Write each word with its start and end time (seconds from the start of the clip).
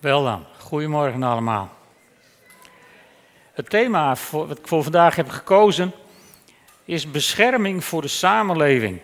Wel 0.00 0.24
dan, 0.24 0.44
goedemorgen 0.58 1.22
allemaal. 1.22 1.68
Het 3.52 3.70
thema 3.70 4.16
voor, 4.16 4.46
wat 4.46 4.58
ik 4.58 4.66
voor 4.66 4.82
vandaag 4.82 5.16
heb 5.16 5.28
gekozen 5.28 5.92
is 6.84 7.10
bescherming 7.10 7.84
voor 7.84 8.02
de 8.02 8.08
samenleving. 8.08 9.00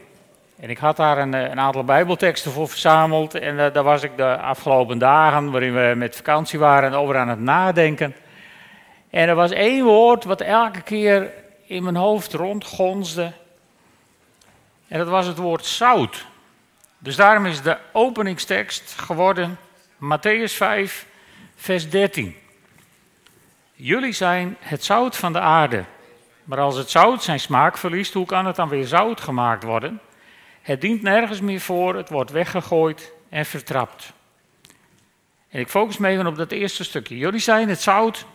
En 0.61 0.71
ik 0.71 0.79
had 0.79 0.97
daar 0.97 1.19
een, 1.19 1.35
eh, 1.35 1.51
een 1.51 1.61
aantal 1.61 1.85
bijbelteksten 1.85 2.53
voor 2.53 2.69
verzameld 2.69 3.35
en 3.35 3.55
uh, 3.55 3.73
daar 3.73 3.83
was 3.83 4.03
ik 4.03 4.17
de 4.17 4.37
afgelopen 4.37 4.99
dagen, 4.99 5.51
waarin 5.51 5.75
we 5.75 5.93
met 5.97 6.17
vakantie 6.17 6.59
waren, 6.59 6.93
over 6.93 7.17
aan 7.17 7.29
het 7.29 7.41
nadenken. 7.41 8.15
En 9.11 9.29
er 9.29 9.35
was 9.35 9.51
één 9.51 9.85
woord 9.85 10.25
wat 10.25 10.41
elke 10.41 10.81
keer 10.81 11.33
in 11.67 11.83
mijn 11.83 11.97
hoofd 11.97 12.33
rondgonsde. 12.33 13.33
En 14.89 14.99
dat 14.99 15.09
was 15.09 15.27
het 15.27 15.39
woord 15.39 15.65
zout. 15.65 16.27
Dus 16.99 17.17
daarom 17.17 17.47
is 17.47 17.63
de 17.63 17.77
openingstekst 17.93 18.95
geworden 18.99 19.59
Matthäus 19.99 20.53
5, 20.53 21.07
vers 21.55 21.91
13. 21.91 22.37
Jullie 23.73 24.13
zijn 24.13 24.57
het 24.61 24.85
zout 24.85 25.17
van 25.17 25.33
de 25.33 25.41
aarde. 25.41 25.85
Maar 26.45 26.59
als 26.59 26.77
het 26.77 26.91
zout 26.91 27.23
zijn 27.23 27.41
smaak 27.41 27.77
verliest, 27.77 28.13
hoe 28.13 28.27
kan 28.27 28.47
het 28.47 28.57
dan 28.57 28.69
weer 28.69 28.87
zout 28.87 29.21
gemaakt 29.21 29.63
worden? 29.63 30.01
Het 30.63 30.81
dient 30.81 31.03
nergens 31.03 31.41
meer 31.41 31.61
voor, 31.61 31.95
het 31.95 32.09
wordt 32.09 32.31
weggegooid 32.31 33.13
en 33.29 33.47
vertrapt. 33.47 34.13
En 35.49 35.61
ik 35.61 35.69
focus 35.69 35.97
me 35.97 36.09
even 36.09 36.27
op 36.27 36.37
dat 36.37 36.53
eerste 36.53 36.85
stukje. 36.85 37.17
Jullie 37.17 37.41
zijn 37.41 37.69
het 37.69 37.81
zout 37.81 38.27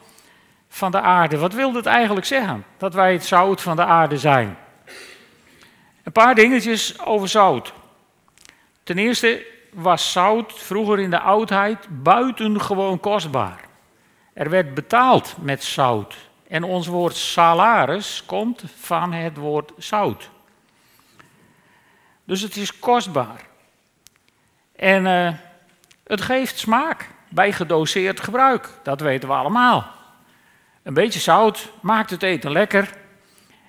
van 0.69 0.91
de 0.91 1.01
aarde. 1.01 1.37
Wat 1.37 1.53
wil 1.53 1.71
dat 1.71 1.85
eigenlijk 1.85 2.25
zeggen? 2.25 2.65
Dat 2.77 2.93
wij 2.93 3.13
het 3.13 3.25
zout 3.25 3.61
van 3.61 3.75
de 3.75 3.85
aarde 3.85 4.17
zijn. 4.17 4.57
Een 6.03 6.11
paar 6.11 6.35
dingetjes 6.35 6.99
over 6.99 7.27
zout. 7.27 7.73
Ten 8.83 8.97
eerste 8.97 9.45
was 9.73 10.11
zout 10.11 10.53
vroeger 10.53 10.99
in 10.99 11.09
de 11.09 11.19
oudheid 11.19 12.03
buitengewoon 12.03 12.99
kostbaar. 12.99 13.69
Er 14.33 14.49
werd 14.49 14.73
betaald 14.73 15.35
met 15.39 15.63
zout. 15.63 16.15
En 16.47 16.63
ons 16.63 16.87
woord 16.87 17.15
salaris 17.15 18.23
komt 18.25 18.63
van 18.75 19.13
het 19.13 19.37
woord 19.37 19.71
zout. 19.77 20.29
Dus 22.23 22.41
het 22.41 22.55
is 22.55 22.79
kostbaar. 22.79 23.45
En 24.75 25.05
uh, 25.05 25.33
het 26.03 26.21
geeft 26.21 26.59
smaak 26.59 27.09
bij 27.29 27.53
gedoseerd 27.53 28.19
gebruik. 28.19 28.69
Dat 28.83 29.01
weten 29.01 29.29
we 29.29 29.35
allemaal. 29.35 29.91
Een 30.83 30.93
beetje 30.93 31.19
zout 31.19 31.71
maakt 31.81 32.09
het 32.09 32.23
eten 32.23 32.51
lekker. 32.51 32.97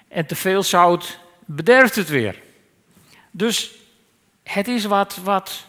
En 0.08 0.26
te 0.26 0.36
veel 0.36 0.62
zout 0.62 1.18
bederft 1.44 1.94
het 1.94 2.08
weer. 2.08 2.40
Dus 3.30 3.74
het 4.42 4.68
is 4.68 4.84
wat, 4.84 5.16
wat 5.16 5.66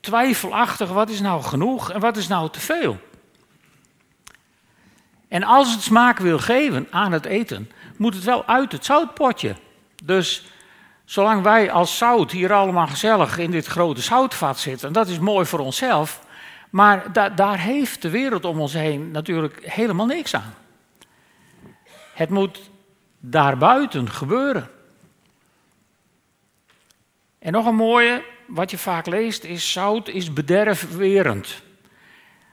twijfelachtig. 0.00 0.88
Wat 0.88 1.10
is 1.10 1.20
nou 1.20 1.42
genoeg 1.42 1.90
en 1.90 2.00
wat 2.00 2.16
is 2.16 2.28
nou 2.28 2.50
te 2.50 2.60
veel? 2.60 2.98
En 5.28 5.42
als 5.42 5.72
het 5.72 5.82
smaak 5.82 6.18
wil 6.18 6.38
geven 6.38 6.86
aan 6.90 7.12
het 7.12 7.24
eten, 7.24 7.70
moet 7.96 8.14
het 8.14 8.24
wel 8.24 8.46
uit 8.46 8.72
het 8.72 8.84
zoutpotje. 8.84 9.56
Dus 10.04 10.44
zolang 11.04 11.42
wij 11.42 11.70
als 11.70 11.98
zout 11.98 12.30
hier 12.30 12.52
allemaal 12.52 12.86
gezellig 12.86 13.38
in 13.38 13.50
dit 13.50 13.66
grote 13.66 14.00
zoutvat 14.00 14.58
zitten, 14.58 14.92
dat 14.92 15.08
is 15.08 15.18
mooi 15.18 15.46
voor 15.46 15.58
onszelf, 15.58 16.22
maar 16.70 17.12
da 17.12 17.28
daar 17.28 17.58
heeft 17.58 18.02
de 18.02 18.10
wereld 18.10 18.44
om 18.44 18.60
ons 18.60 18.72
heen 18.72 19.10
natuurlijk 19.10 19.60
helemaal 19.64 20.06
niks 20.06 20.34
aan. 20.34 20.54
Het 22.14 22.30
moet 22.30 22.70
daarbuiten 23.18 24.10
gebeuren. 24.10 24.70
En 27.38 27.52
nog 27.52 27.66
een 27.66 27.74
mooie, 27.74 28.24
wat 28.50 28.70
je 28.70 28.78
vaak 28.78 29.06
leest, 29.06 29.44
is 29.44 29.72
zout 29.72 30.08
is 30.08 30.32
bederfwerend. 30.32 31.62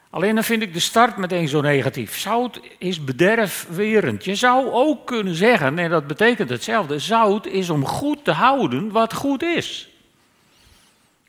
Alleen 0.09 0.35
dan 0.35 0.43
vind 0.43 0.61
ik 0.61 0.73
de 0.73 0.79
start 0.79 1.17
meteen 1.17 1.47
zo 1.47 1.61
negatief. 1.61 2.17
Zout 2.17 2.59
is 2.77 3.03
bederfwerend. 3.03 4.25
Je 4.25 4.35
zou 4.35 4.71
ook 4.71 5.05
kunnen 5.05 5.35
zeggen, 5.35 5.79
en 5.79 5.89
dat 5.89 6.07
betekent 6.07 6.49
hetzelfde, 6.49 6.99
zout 6.99 7.45
is 7.45 7.69
om 7.69 7.85
goed 7.85 8.23
te 8.23 8.31
houden 8.31 8.91
wat 8.91 9.13
goed 9.13 9.43
is. 9.43 9.89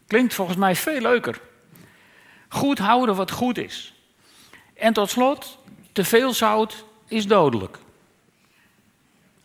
Klinkt 0.07 0.35
volgens 0.35 0.57
mij 0.57 0.77
veel 0.77 1.01
leuker. 1.01 1.41
Goed 2.49 2.79
houden 2.79 3.15
wat 3.15 3.31
goed 3.31 3.59
is. 3.59 3.95
En 4.75 4.93
tot 4.93 5.11
slot, 5.11 5.59
te 5.93 6.05
veel 6.05 6.33
zout 6.33 6.85
is 7.09 7.27
dodelijk. 7.27 7.79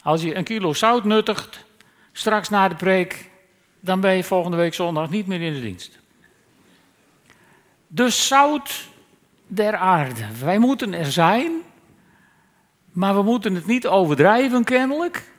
Als 0.01 0.21
je 0.21 0.35
een 0.35 0.43
kilo 0.43 0.73
zout 0.73 1.03
nuttigt, 1.03 1.65
straks 2.11 2.49
na 2.49 2.67
de 2.67 2.75
preek, 2.75 3.29
dan 3.83 3.99
ben 3.99 4.15
je 4.15 4.23
volgende 4.23 4.57
week 4.57 4.73
zondag 4.73 5.09
niet 5.09 5.27
meer 5.27 5.41
in 5.41 5.53
de 5.53 5.61
dienst. 5.61 5.99
Dus 7.87 8.27
zout 8.27 8.87
der 9.47 9.75
aarde. 9.75 10.25
Wij 10.39 10.59
moeten 10.59 10.93
er 10.93 11.11
zijn, 11.11 11.51
maar 12.91 13.15
we 13.15 13.21
moeten 13.21 13.55
het 13.55 13.65
niet 13.65 13.87
overdrijven 13.87 14.63
kennelijk. 14.63 15.31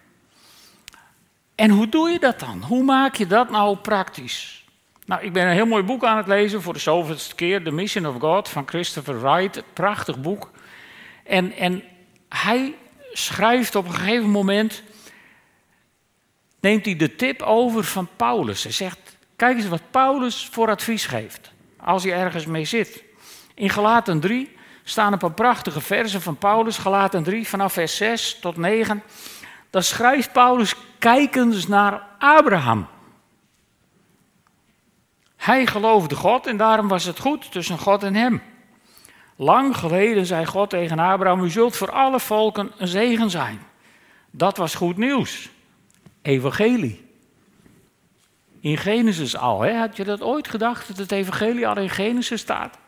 En 1.54 1.70
hoe 1.70 1.88
doe 1.88 2.10
je 2.10 2.18
dat 2.18 2.40
dan? 2.40 2.62
Hoe 2.62 2.82
maak 2.82 3.14
je 3.14 3.26
dat 3.26 3.50
nou 3.50 3.76
praktisch? 3.76 4.64
Nou, 5.06 5.22
ik 5.22 5.32
ben 5.32 5.46
een 5.46 5.52
heel 5.52 5.66
mooi 5.66 5.82
boek 5.82 6.04
aan 6.04 6.16
het 6.16 6.26
lezen 6.26 6.62
voor 6.62 6.72
de 6.72 6.78
zoveelste 6.78 7.34
keer, 7.34 7.64
The 7.64 7.70
Mission 7.70 8.06
of 8.06 8.18
God 8.18 8.48
van 8.48 8.68
Christopher 8.68 9.20
Wright. 9.20 9.62
Prachtig 9.72 10.20
boek. 10.20 10.50
En, 11.24 11.52
en 11.52 11.82
hij 12.28 12.74
schrijft 13.12 13.74
op 13.74 13.84
een 13.84 13.94
gegeven 13.94 14.30
moment, 14.30 14.82
neemt 16.64 16.84
hij 16.84 16.96
de 16.96 17.16
tip 17.16 17.42
over 17.42 17.84
van 17.84 18.08
Paulus. 18.16 18.62
Hij 18.62 18.72
zegt, 18.72 18.98
kijk 19.36 19.56
eens 19.56 19.68
wat 19.68 19.90
Paulus 19.90 20.48
voor 20.52 20.68
advies 20.68 21.06
geeft, 21.06 21.50
als 21.76 22.02
je 22.02 22.12
ergens 22.12 22.46
mee 22.46 22.64
zit. 22.64 23.02
In 23.54 23.70
Galaten 23.70 24.20
3 24.20 24.56
staan 24.82 25.12
een 25.12 25.18
paar 25.18 25.32
prachtige 25.32 25.80
versen 25.80 26.22
van 26.22 26.36
Paulus, 26.36 26.78
Galaten 26.78 27.22
3 27.22 27.48
vanaf 27.48 27.72
vers 27.72 27.96
6 27.96 28.38
tot 28.40 28.56
9. 28.56 29.02
Dan 29.70 29.82
schrijft 29.82 30.32
Paulus, 30.32 30.74
kijkens 30.98 31.66
naar 31.66 32.02
Abraham. 32.18 32.86
Hij 35.36 35.66
geloofde 35.66 36.14
God 36.14 36.46
en 36.46 36.56
daarom 36.56 36.88
was 36.88 37.04
het 37.04 37.18
goed 37.18 37.52
tussen 37.52 37.78
God 37.78 38.02
en 38.02 38.14
hem. 38.14 38.42
Lang 39.36 39.76
geleden 39.76 40.26
zei 40.26 40.46
God 40.46 40.70
tegen 40.70 40.98
Abraham: 40.98 41.44
U 41.44 41.50
zult 41.50 41.76
voor 41.76 41.90
alle 41.90 42.20
volken 42.20 42.72
een 42.78 42.88
zegen 42.88 43.30
zijn. 43.30 43.62
Dat 44.30 44.56
was 44.56 44.74
goed 44.74 44.96
nieuws. 44.96 45.52
Evangelie. 46.24 47.04
In 48.60 48.76
Genesis 48.76 49.36
al, 49.36 49.60
hè? 49.60 49.72
had 49.72 49.96
je 49.96 50.04
dat 50.04 50.22
ooit 50.22 50.48
gedacht 50.48 50.88
dat 50.88 50.96
het 50.96 51.12
Evangelie 51.12 51.68
al 51.68 51.76
in 51.76 51.90
Genesis 51.90 52.40
staat? 52.40 52.78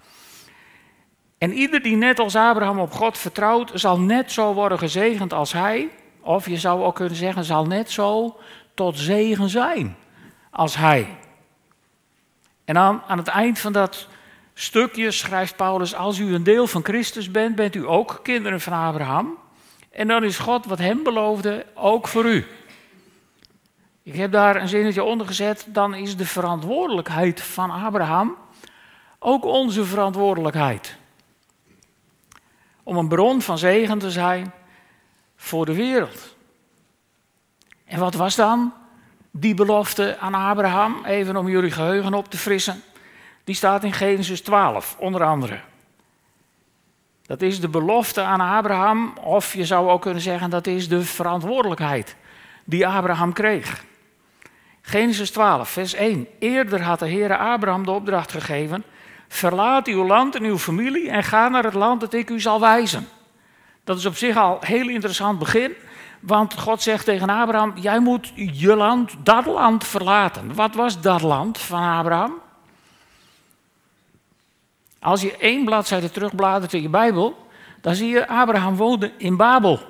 En 1.38 1.52
ieder 1.52 1.82
die 1.82 1.97
net 1.97 2.19
als 2.19 2.36
Abraham 2.36 2.78
op 2.78 2.92
God 2.92 3.19
vertrouwt, 3.19 3.70
zal 3.74 4.00
net 4.00 4.32
zo 4.32 4.54
worden 4.54 4.78
gezegend 4.78 5.32
als 5.32 5.52
hij. 5.52 5.88
Of 6.20 6.48
je 6.48 6.56
zou 6.56 6.82
ook 6.82 6.94
kunnen 6.94 7.16
zeggen, 7.16 7.44
zal 7.44 7.66
net 7.66 7.91
zo 7.91 8.38
tot 8.74 8.98
zegen 8.98 9.48
zijn 9.48 9.97
als 10.50 10.76
hij. 10.76 11.16
En 12.64 12.74
dan 12.74 13.03
aan 13.06 13.18
het 13.18 13.28
eind 13.28 13.58
van 13.58 13.72
dat 13.72 14.08
stukje 14.54 15.10
schrijft 15.10 15.56
Paulus: 15.56 15.94
Als 15.94 16.18
u 16.18 16.34
een 16.34 16.44
deel 16.44 16.66
van 16.66 16.84
Christus 16.84 17.30
bent, 17.30 17.54
bent 17.54 17.74
u 17.74 17.86
ook 17.86 18.20
kinderen 18.22 18.60
van 18.60 18.72
Abraham. 18.72 19.38
En 19.91 20.08
dan 20.08 20.24
is 20.24 20.38
God 20.38 20.66
wat 20.66 20.78
hem 20.78 21.03
beloofde 21.03 21.66
ook 21.74 22.08
voor 22.08 22.24
u. 22.24 22.47
Ik 24.06 24.17
heb 24.17 24.33
daar 24.33 24.56
een 24.56 24.69
zinnetje 24.69 25.03
onder 25.03 25.27
gezet. 25.27 25.67
Dan 25.69 25.94
is 25.94 26.17
de 26.17 26.27
verantwoordelijkheid 26.27 27.43
van 27.43 27.71
Abraham 27.71 28.37
ook 29.19 29.44
onze 29.44 29.84
verantwoordelijkheid. 29.84 30.97
Om 32.83 32.97
een 32.97 33.09
bron 33.09 33.43
van 33.43 33.59
zegen 33.59 33.99
te 33.99 34.11
zijn 34.11 34.53
voor 35.37 35.66
de 35.66 35.75
wereld. 35.75 36.37
En 37.84 37.99
wat 37.99 38.15
was 38.15 38.34
dan 38.34 38.72
die 39.31 39.55
belofte 39.55 40.19
aan 40.19 40.34
Abraham? 40.34 41.05
Even 41.05 41.37
om 41.37 41.49
jullie 41.49 41.71
geheugen 41.71 42.15
op 42.15 42.31
te 42.31 42.39
frissen. 42.39 42.83
Die 43.45 43.55
staat 43.55 43.84
in 43.84 43.93
Genesis 43.93 44.41
12, 44.41 44.97
onder 44.99 45.25
andere. 45.25 45.60
Dat 47.22 47.42
is 47.42 47.60
de 47.60 47.69
belofte 47.69 48.21
aan 48.21 48.41
Abraham, 48.41 49.13
of 49.22 49.54
je 49.54 49.65
zou 49.65 49.89
ook 49.89 50.03
kunnen 50.03 50.22
zeggen 50.22 50.51
dat 50.51 50.66
is 50.66 50.89
de 50.89 51.03
verantwoordelijkheid 51.03 52.16
die 52.65 52.86
Abraham 52.86 53.33
kreeg. 53.33 53.84
Genesis 54.88 55.30
12, 55.30 55.68
vers 55.68 55.94
1. 55.94 56.28
Eerder 56.38 56.83
had 56.83 56.98
de 56.98 57.06
Heer 57.06 57.36
Abraham 57.36 57.84
de 57.84 57.91
opdracht 57.91 58.33
gegeven: 58.33 58.84
Verlaat 59.28 59.86
uw 59.86 60.06
land 60.06 60.34
en 60.34 60.42
uw 60.42 60.59
familie 60.59 61.10
en 61.10 61.22
ga 61.22 61.48
naar 61.48 61.65
het 61.65 61.74
land 61.74 62.00
dat 62.00 62.12
ik 62.12 62.30
u 62.30 62.41
zal 62.41 62.60
wijzen. 62.60 63.09
Dat 63.84 63.98
is 63.98 64.06
op 64.06 64.16
zich 64.16 64.36
al 64.36 64.59
een 64.60 64.66
heel 64.66 64.88
interessant 64.88 65.38
begin, 65.38 65.72
want 66.21 66.59
God 66.59 66.83
zegt 66.83 67.04
tegen 67.04 67.28
Abraham: 67.28 67.72
Jij 67.77 67.98
moet 67.98 68.33
je 68.34 68.77
land, 68.77 69.15
dat 69.22 69.47
land 69.47 69.86
verlaten. 69.86 70.54
Wat 70.54 70.74
was 70.74 71.00
dat 71.00 71.22
land 71.22 71.59
van 71.59 71.82
Abraham? 71.82 72.34
Als 75.00 75.21
je 75.21 75.36
één 75.36 75.65
bladzijde 75.65 76.10
terugbladert 76.10 76.72
in 76.72 76.82
je 76.82 76.89
Bijbel, 76.89 77.47
dan 77.80 77.94
zie 77.94 78.09
je 78.09 78.28
Abraham 78.28 78.77
woonde 78.77 79.12
in 79.18 79.36
Babel. 79.36 79.80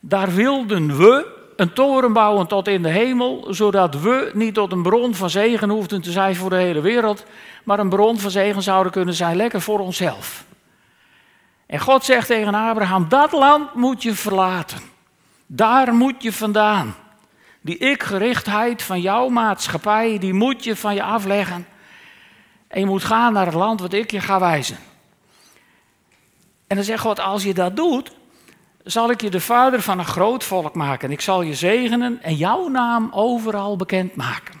Daar 0.00 0.30
wilden 0.30 0.96
we 0.96 1.38
een 1.60 1.72
toren 1.72 2.12
bouwen 2.12 2.46
tot 2.46 2.68
in 2.68 2.82
de 2.82 2.88
hemel, 2.88 3.46
zodat 3.50 4.00
we 4.00 4.30
niet 4.34 4.54
tot 4.54 4.72
een 4.72 4.82
bron 4.82 5.14
van 5.14 5.30
zegen 5.30 5.68
hoefden 5.68 6.02
te 6.02 6.10
zijn 6.10 6.36
voor 6.36 6.50
de 6.50 6.56
hele 6.56 6.80
wereld, 6.80 7.24
maar 7.64 7.78
een 7.78 7.88
bron 7.88 8.18
van 8.18 8.30
zegen 8.30 8.62
zouden 8.62 8.92
kunnen 8.92 9.14
zijn 9.14 9.36
lekker 9.36 9.60
voor 9.60 9.78
onszelf. 9.78 10.44
En 11.66 11.78
God 11.78 12.04
zegt 12.04 12.26
tegen 12.26 12.54
Abraham: 12.54 13.08
Dat 13.08 13.32
land 13.32 13.74
moet 13.74 14.02
je 14.02 14.14
verlaten. 14.14 14.78
Daar 15.46 15.94
moet 15.94 16.22
je 16.22 16.32
vandaan. 16.32 16.94
Die 17.60 17.78
ik-gerichtheid 17.78 18.82
van 18.82 19.00
jouw 19.00 19.28
maatschappij, 19.28 20.18
die 20.18 20.34
moet 20.34 20.64
je 20.64 20.76
van 20.76 20.94
je 20.94 21.02
afleggen. 21.02 21.66
En 22.68 22.80
je 22.80 22.86
moet 22.86 23.04
gaan 23.04 23.32
naar 23.32 23.46
het 23.46 23.54
land 23.54 23.80
wat 23.80 23.92
ik 23.92 24.10
je 24.10 24.20
ga 24.20 24.40
wijzen. 24.40 24.78
En 26.66 26.76
dan 26.76 26.84
zegt 26.84 27.02
God: 27.02 27.20
Als 27.20 27.42
je 27.42 27.54
dat 27.54 27.76
doet, 27.76 28.12
zal 28.90 29.10
ik 29.10 29.20
je 29.20 29.30
de 29.30 29.40
vader 29.40 29.82
van 29.82 29.98
een 29.98 30.04
groot 30.04 30.44
volk 30.44 30.74
maken. 30.74 31.10
Ik 31.10 31.20
zal 31.20 31.42
je 31.42 31.54
zegenen 31.54 32.22
en 32.22 32.34
jouw 32.34 32.68
naam 32.68 33.08
overal 33.12 33.76
bekend 33.76 34.14
maken. 34.14 34.60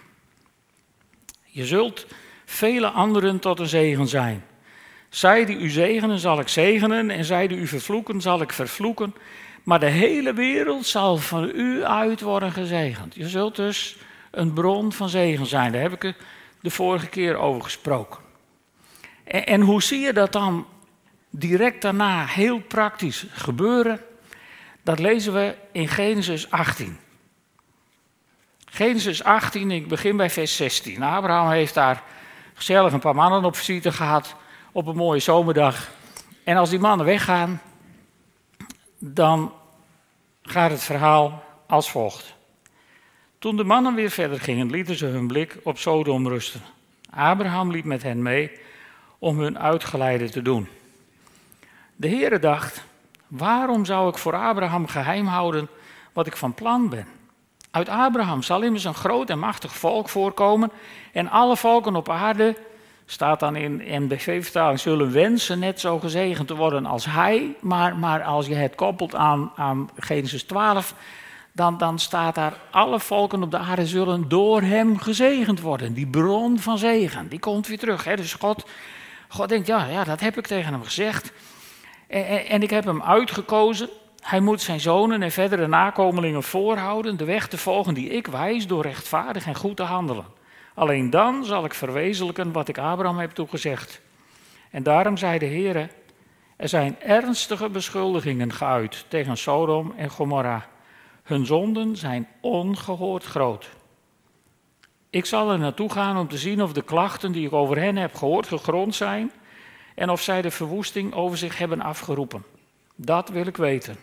Je 1.44 1.66
zult 1.66 2.06
vele 2.44 2.86
anderen 2.86 3.38
tot 3.38 3.58
een 3.58 3.66
zegen 3.66 4.06
zijn. 4.08 4.44
Zij 5.08 5.44
die 5.44 5.58
u 5.58 5.68
zegenen, 5.68 6.18
zal 6.18 6.40
ik 6.40 6.48
zegenen, 6.48 7.10
en 7.10 7.24
zij 7.24 7.46
die 7.46 7.58
u 7.58 7.66
vervloeken, 7.66 8.20
zal 8.20 8.40
ik 8.40 8.52
vervloeken. 8.52 9.14
Maar 9.62 9.80
de 9.80 9.86
hele 9.86 10.32
wereld 10.32 10.86
zal 10.86 11.16
van 11.16 11.50
u 11.54 11.84
uit 11.84 12.20
worden 12.20 12.52
gezegend. 12.52 13.14
Je 13.14 13.28
zult 13.28 13.56
dus 13.56 13.96
een 14.30 14.52
bron 14.52 14.92
van 14.92 15.08
zegen 15.08 15.46
zijn. 15.46 15.72
Daar 15.72 15.82
heb 15.82 16.04
ik 16.04 16.14
de 16.60 16.70
vorige 16.70 17.06
keer 17.06 17.36
over 17.36 17.62
gesproken. 17.62 18.18
En, 19.24 19.46
en 19.46 19.60
hoe 19.60 19.82
zie 19.82 20.00
je 20.00 20.12
dat 20.12 20.32
dan 20.32 20.66
direct 21.30 21.82
daarna 21.82 22.26
heel 22.26 22.60
praktisch 22.60 23.26
gebeuren? 23.30 24.00
Dat 24.82 24.98
lezen 24.98 25.32
we 25.32 25.54
in 25.72 25.88
Genesis 25.88 26.50
18. 26.50 26.98
Genesis 28.64 29.24
18, 29.24 29.70
ik 29.70 29.88
begin 29.88 30.16
bij 30.16 30.30
vers 30.30 30.56
16. 30.56 31.02
Abraham 31.02 31.50
heeft 31.50 31.74
daar 31.74 32.02
gezellig 32.54 32.92
een 32.92 33.00
paar 33.00 33.14
mannen 33.14 33.44
op 33.44 33.56
visite 33.56 33.92
gehad 33.92 34.34
op 34.72 34.86
een 34.86 34.96
mooie 34.96 35.20
zomerdag. 35.20 35.88
En 36.44 36.56
als 36.56 36.70
die 36.70 36.78
mannen 36.78 37.06
weggaan, 37.06 37.60
dan 38.98 39.52
gaat 40.42 40.70
het 40.70 40.82
verhaal 40.82 41.44
als 41.66 41.90
volgt. 41.90 42.34
Toen 43.38 43.56
de 43.56 43.64
mannen 43.64 43.94
weer 43.94 44.10
verder 44.10 44.40
gingen, 44.40 44.70
lieten 44.70 44.96
ze 44.96 45.06
hun 45.06 45.26
blik 45.26 45.58
op 45.62 45.78
Sodom 45.78 46.28
rusten. 46.28 46.60
Abraham 47.10 47.70
liep 47.70 47.84
met 47.84 48.02
hen 48.02 48.22
mee 48.22 48.50
om 49.18 49.38
hun 49.38 49.58
uitgeleide 49.58 50.30
te 50.30 50.42
doen. 50.42 50.68
De 51.96 52.08
Heere 52.08 52.38
dacht, 52.38 52.84
waarom 53.30 53.84
zou 53.84 54.08
ik 54.08 54.18
voor 54.18 54.34
Abraham 54.34 54.86
geheim 54.86 55.26
houden 55.26 55.68
wat 56.12 56.26
ik 56.26 56.36
van 56.36 56.54
plan 56.54 56.88
ben? 56.88 57.06
Uit 57.70 57.88
Abraham 57.88 58.42
zal 58.42 58.62
immers 58.62 58.84
een 58.84 58.94
groot 58.94 59.30
en 59.30 59.38
machtig 59.38 59.76
volk 59.76 60.08
voorkomen 60.08 60.70
en 61.12 61.30
alle 61.30 61.56
volken 61.56 61.96
op 61.96 62.08
aarde 62.08 62.56
staat 63.06 63.40
dan 63.40 63.56
in 63.56 64.04
NBV-vertaling, 64.04 64.80
zullen 64.80 65.12
wensen 65.12 65.58
net 65.58 65.80
zo 65.80 65.98
gezegend 65.98 66.46
te 66.46 66.56
worden 66.56 66.86
als 66.86 67.04
hij. 67.04 67.56
Maar, 67.60 67.96
maar 67.96 68.22
als 68.22 68.46
je 68.46 68.54
het 68.54 68.74
koppelt 68.74 69.14
aan, 69.14 69.52
aan 69.56 69.90
Genesis 69.96 70.42
12, 70.42 70.94
dan, 71.52 71.78
dan 71.78 71.98
staat 71.98 72.34
daar, 72.34 72.52
alle 72.70 73.00
volken 73.00 73.42
op 73.42 73.50
de 73.50 73.58
aarde 73.58 73.86
zullen 73.86 74.28
door 74.28 74.62
hem 74.62 74.98
gezegend 74.98 75.60
worden. 75.60 75.92
Die 75.94 76.06
bron 76.06 76.58
van 76.58 76.78
zegen, 76.78 77.28
die 77.28 77.38
komt 77.38 77.66
weer 77.66 77.78
terug. 77.78 78.04
Hè? 78.04 78.16
Dus 78.16 78.34
God, 78.34 78.66
God 79.28 79.48
denkt, 79.48 79.66
ja, 79.66 79.86
ja, 79.86 80.04
dat 80.04 80.20
heb 80.20 80.38
ik 80.38 80.46
tegen 80.46 80.72
hem 80.72 80.84
gezegd. 80.84 81.32
En, 82.10 82.62
ik 82.62 82.70
heb 82.70 82.84
hem 82.84 83.02
uitgekozen. 83.02 83.88
Hij 84.20 84.40
moet 84.40 84.60
zijn 84.60 84.80
zonen 84.80 85.22
en 85.22 85.30
verdere 85.30 85.66
nakomelingen 85.66 86.42
voorhouden 86.42 87.16
de 87.16 87.24
weg 87.24 87.48
te 87.48 87.58
volgen 87.58 87.94
die 87.94 88.08
ik 88.08 88.26
wijs 88.26 88.66
door 88.66 88.82
rechtvaardig 88.82 89.46
en 89.46 89.54
goed 89.54 89.76
te 89.76 89.82
handelen. 89.82 90.24
Alleen 90.74 91.10
dan 91.10 91.44
zal 91.44 91.64
ik 91.64 91.74
verwezenlijken 91.74 92.52
wat 92.52 92.68
ik 92.68 92.78
Abraham 92.78 93.18
heb 93.18 93.30
toegezegd. 93.30 94.00
En 94.70 94.82
daarom 94.82 95.16
zei 95.16 95.38
de 95.38 95.46
Heer: 95.46 95.90
Er 96.56 96.68
zijn 96.68 97.00
ernstige 97.00 97.68
beschuldigingen 97.68 98.52
geuit 98.52 99.04
tegen 99.08 99.36
Sodom 99.36 99.92
en 99.96 100.10
Gomorra. 100.10 100.66
Hun 101.22 101.46
zonden 101.46 101.96
zijn 101.96 102.28
ongehoord 102.40 103.24
groot. 103.24 103.70
Ik 105.10 105.26
zal 105.26 105.50
er 105.50 105.58
naartoe 105.58 105.92
gaan 105.92 106.16
om 106.16 106.28
te 106.28 106.38
zien 106.38 106.62
of 106.62 106.72
de 106.72 106.82
klachten 106.82 107.32
die 107.32 107.46
ik 107.46 107.52
over 107.52 107.78
hen 107.78 107.96
heb 107.96 108.14
gehoord 108.14 108.46
gegrond 108.46 108.94
zijn 108.94 109.32
en 110.00 110.10
of 110.10 110.22
zij 110.22 110.42
de 110.42 110.50
verwoesting 110.50 111.14
over 111.14 111.38
zich 111.38 111.58
hebben 111.58 111.80
afgeroepen. 111.80 112.44
Dat 112.94 113.28
wil 113.28 113.46
ik 113.46 113.56
weten. 113.56 113.96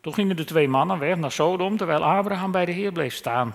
Toen 0.00 0.14
gingen 0.14 0.36
de 0.36 0.44
twee 0.44 0.68
mannen 0.68 0.98
weg 0.98 1.16
naar 1.16 1.32
Sodom 1.32 1.76
terwijl 1.76 2.04
Abraham 2.04 2.50
bij 2.50 2.64
de 2.64 2.72
Heer 2.72 2.92
bleef 2.92 3.14
staan. 3.14 3.54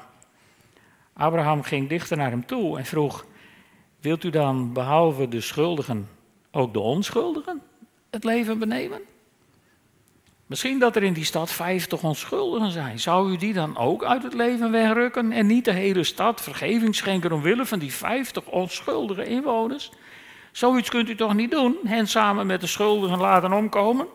Abraham 1.14 1.64
ging 1.64 1.90
dichter 1.90 2.18
naar 2.18 2.30
hem 2.30 2.46
toe 2.46 2.78
en 2.78 2.86
vroeg: 2.86 3.26
Wilt 4.00 4.24
u 4.24 4.30
dan 4.30 4.74
behalve 4.74 5.28
de 5.28 5.42
schuldigen 5.42 6.10
ook 6.52 6.74
de 6.74 6.80
onschuldigen 6.80 7.62
het 8.10 8.24
leven 8.24 8.60
benemen? 8.60 9.02
Misschien 10.46 10.80
dat 10.80 10.96
er 10.96 11.04
in 11.04 11.14
die 11.14 11.26
stad 11.26 11.52
vijftig 11.52 12.04
onschuldigen 12.04 12.72
zijn. 12.72 13.00
Zou 13.00 13.32
u 13.32 13.38
die 13.38 13.54
dan 13.54 13.78
ook 13.78 14.04
uit 14.04 14.24
het 14.24 14.34
leven 14.34 14.72
wegrukken 14.72 15.32
en 15.32 15.46
niet 15.46 15.66
de 15.66 15.74
hele 15.74 16.04
stad 16.04 16.42
vergeving 16.42 16.96
schenken 16.96 17.32
omwille 17.32 17.66
van 17.66 17.80
die 17.80 17.94
vijftig 17.94 18.46
onschuldige 18.46 19.26
inwoners? 19.26 19.92
Zoiets 20.52 20.90
kunt 20.90 21.10
u 21.10 21.16
toch 21.16 21.34
niet 21.34 21.52
doen, 21.52 21.78
hen 21.86 22.08
samen 22.08 22.48
met 22.48 22.62
de 22.62 22.68
schuldigen 22.68 23.18
laten 23.18 23.54
omkomen? 23.54 24.08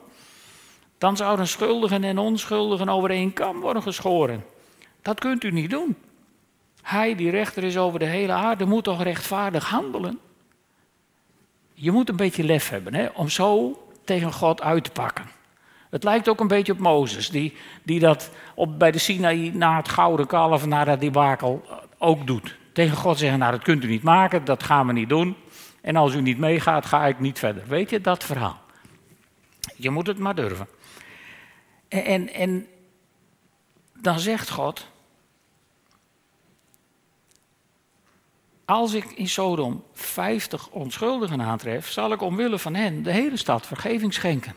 Dan 0.99 1.17
zouden 1.17 1.47
schuldigen 1.47 2.05
en 2.05 2.19
onschuldigen 2.19 2.89
over 2.89 3.11
één 3.11 3.33
kam 3.33 3.61
worden 3.61 3.83
geschoren. 3.83 4.45
Dat 5.03 5.21
kunt 5.21 5.45
u 5.45 5.51
niet 5.51 5.71
doen. 5.71 5.97
Hij 6.83 7.15
die 7.15 7.31
rechter 7.31 7.65
is 7.65 7.77
over 7.77 7.99
de 7.99 8.05
hele 8.05 8.33
aarde 8.33 8.67
moet 8.67 8.85
toch 8.85 9.03
rechtvaardig 9.03 9.69
handelen? 9.69 10.19
Je 11.75 11.93
moet 11.93 12.09
een 12.09 12.17
beetje 12.17 12.45
lef 12.45 12.69
hebben 12.69 12.95
hè, 12.95 13.07
om 13.15 13.29
zo 13.29 13.79
tegen 14.05 14.33
God 14.33 14.63
uit 14.63 14.85
te 14.85 14.91
pakken. 14.91 15.25
Het 15.91 16.05
lijkt 16.05 16.29
ook 16.29 16.41
een 16.41 16.49
beetje 16.49 16.73
op 16.73 16.79
Mozes, 16.79 17.29
die, 17.31 17.57
die 17.83 18.01
dat 18.01 18.31
op, 18.55 18.79
bij 18.79 18.91
de 18.91 18.99
Sinaï 18.99 19.51
na 19.55 19.77
het 19.77 19.89
gouden 19.89 20.27
kalf, 20.27 20.67
na 20.67 20.85
dat 20.85 21.01
debakel, 21.01 21.65
ook 21.99 22.27
doet. 22.27 22.57
Tegen 22.73 22.97
God 22.97 23.19
zeggen, 23.19 23.39
nou 23.39 23.53
dat 23.53 23.63
kunt 23.63 23.85
u 23.85 23.89
niet 23.89 24.03
maken, 24.03 24.45
dat 24.45 24.63
gaan 24.63 24.87
we 24.87 24.93
niet 24.93 25.09
doen. 25.09 25.37
En 25.87 25.97
als 25.97 26.15
u 26.15 26.21
niet 26.21 26.39
meegaat, 26.39 26.87
ga 26.87 27.07
ik 27.07 27.19
niet 27.19 27.39
verder. 27.39 27.67
Weet 27.67 27.91
je, 27.91 28.01
dat 28.01 28.25
verhaal. 28.25 28.61
Je 29.77 29.91
moet 29.91 30.07
het 30.07 30.19
maar 30.19 30.35
durven. 30.35 30.69
En, 31.89 32.33
en, 32.33 32.67
dan 33.95 34.19
zegt 34.19 34.51
God, 34.51 34.87
Als 38.65 38.93
ik 38.93 39.05
in 39.05 39.29
Sodom 39.29 39.85
50 39.93 40.69
onschuldigen 40.69 41.43
aantref, 41.43 41.91
zal 41.91 42.13
ik 42.13 42.21
omwille 42.21 42.59
van 42.59 42.75
hen 42.75 43.03
de 43.03 43.13
hele 43.13 43.37
stad 43.37 43.67
vergeving 43.67 44.15
schenken. 44.15 44.55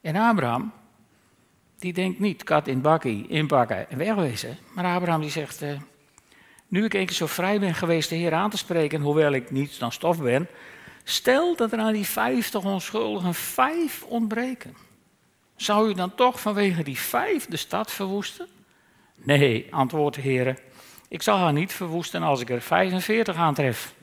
En 0.00 0.16
Abraham, 0.16 0.72
die 1.78 1.92
denkt 1.92 2.18
niet 2.18 2.44
kat 2.44 2.66
in 2.66 2.80
bakkie, 2.80 3.26
inpakken 3.28 3.90
en 3.90 3.98
wegwezen. 3.98 4.58
Maar 4.74 4.84
Abraham 4.84 5.20
die 5.20 5.30
zegt, 5.30 5.62
eh, 5.62 5.80
nu 6.70 6.84
ik 6.84 6.94
een 6.94 7.06
keer 7.06 7.16
zo 7.16 7.26
vrij 7.26 7.60
ben 7.60 7.74
geweest 7.74 8.08
de 8.08 8.14
Heer 8.14 8.34
aan 8.34 8.50
te 8.50 8.56
spreken, 8.56 9.00
hoewel 9.00 9.32
ik 9.32 9.50
niets 9.50 9.78
dan 9.78 9.92
stof 9.92 10.18
ben, 10.18 10.48
stel 11.04 11.56
dat 11.56 11.72
er 11.72 11.78
aan 11.78 11.92
die 11.92 12.06
50 12.06 12.64
onschuldigen 12.64 13.34
vijf 13.34 14.02
ontbreken. 14.02 14.76
Zou 15.56 15.90
u 15.90 15.94
dan 15.94 16.14
toch 16.14 16.40
vanwege 16.40 16.82
die 16.82 16.98
vijf 16.98 17.46
de 17.46 17.56
stad 17.56 17.92
verwoesten? 17.92 18.48
Nee, 19.14 19.66
antwoordt 19.70 20.16
de 20.16 20.22
Heer, 20.22 20.58
ik 21.08 21.22
zal 21.22 21.36
haar 21.36 21.52
niet 21.52 21.72
verwoesten 21.72 22.22
als 22.22 22.40
ik 22.40 22.50
er 22.50 22.60
45 22.60 23.36
aantref. 23.36 23.94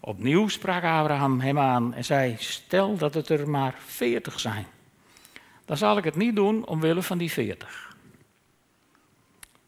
Opnieuw 0.00 0.48
sprak 0.48 0.84
Abraham 0.84 1.40
hem 1.40 1.58
aan 1.58 1.94
en 1.94 2.04
zei: 2.04 2.36
Stel 2.38 2.96
dat 2.96 3.14
het 3.14 3.28
er 3.28 3.48
maar 3.48 3.74
40 3.86 4.40
zijn. 4.40 4.66
Dan 5.64 5.76
zal 5.76 5.96
ik 5.96 6.04
het 6.04 6.16
niet 6.16 6.36
doen 6.36 6.66
omwille 6.66 7.02
van 7.02 7.18
die 7.18 7.32
40. 7.32 7.83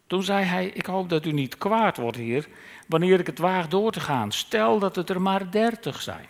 Toen 0.07 0.23
zei 0.23 0.45
hij: 0.45 0.67
Ik 0.67 0.87
hoop 0.87 1.09
dat 1.09 1.27
u 1.27 1.33
niet 1.33 1.59
kwaad 1.59 1.97
wordt, 1.97 2.17
hier, 2.17 2.49
wanneer 2.89 3.21
ik 3.21 3.27
het 3.27 3.39
waag 3.39 3.69
door 3.69 3.93
te 3.93 4.01
gaan. 4.01 4.33
Stel 4.33 4.79
dat 4.79 4.97
het 4.97 5.11
er 5.11 5.21
maar 5.21 5.51
30 5.51 6.03
zijn. 6.03 6.27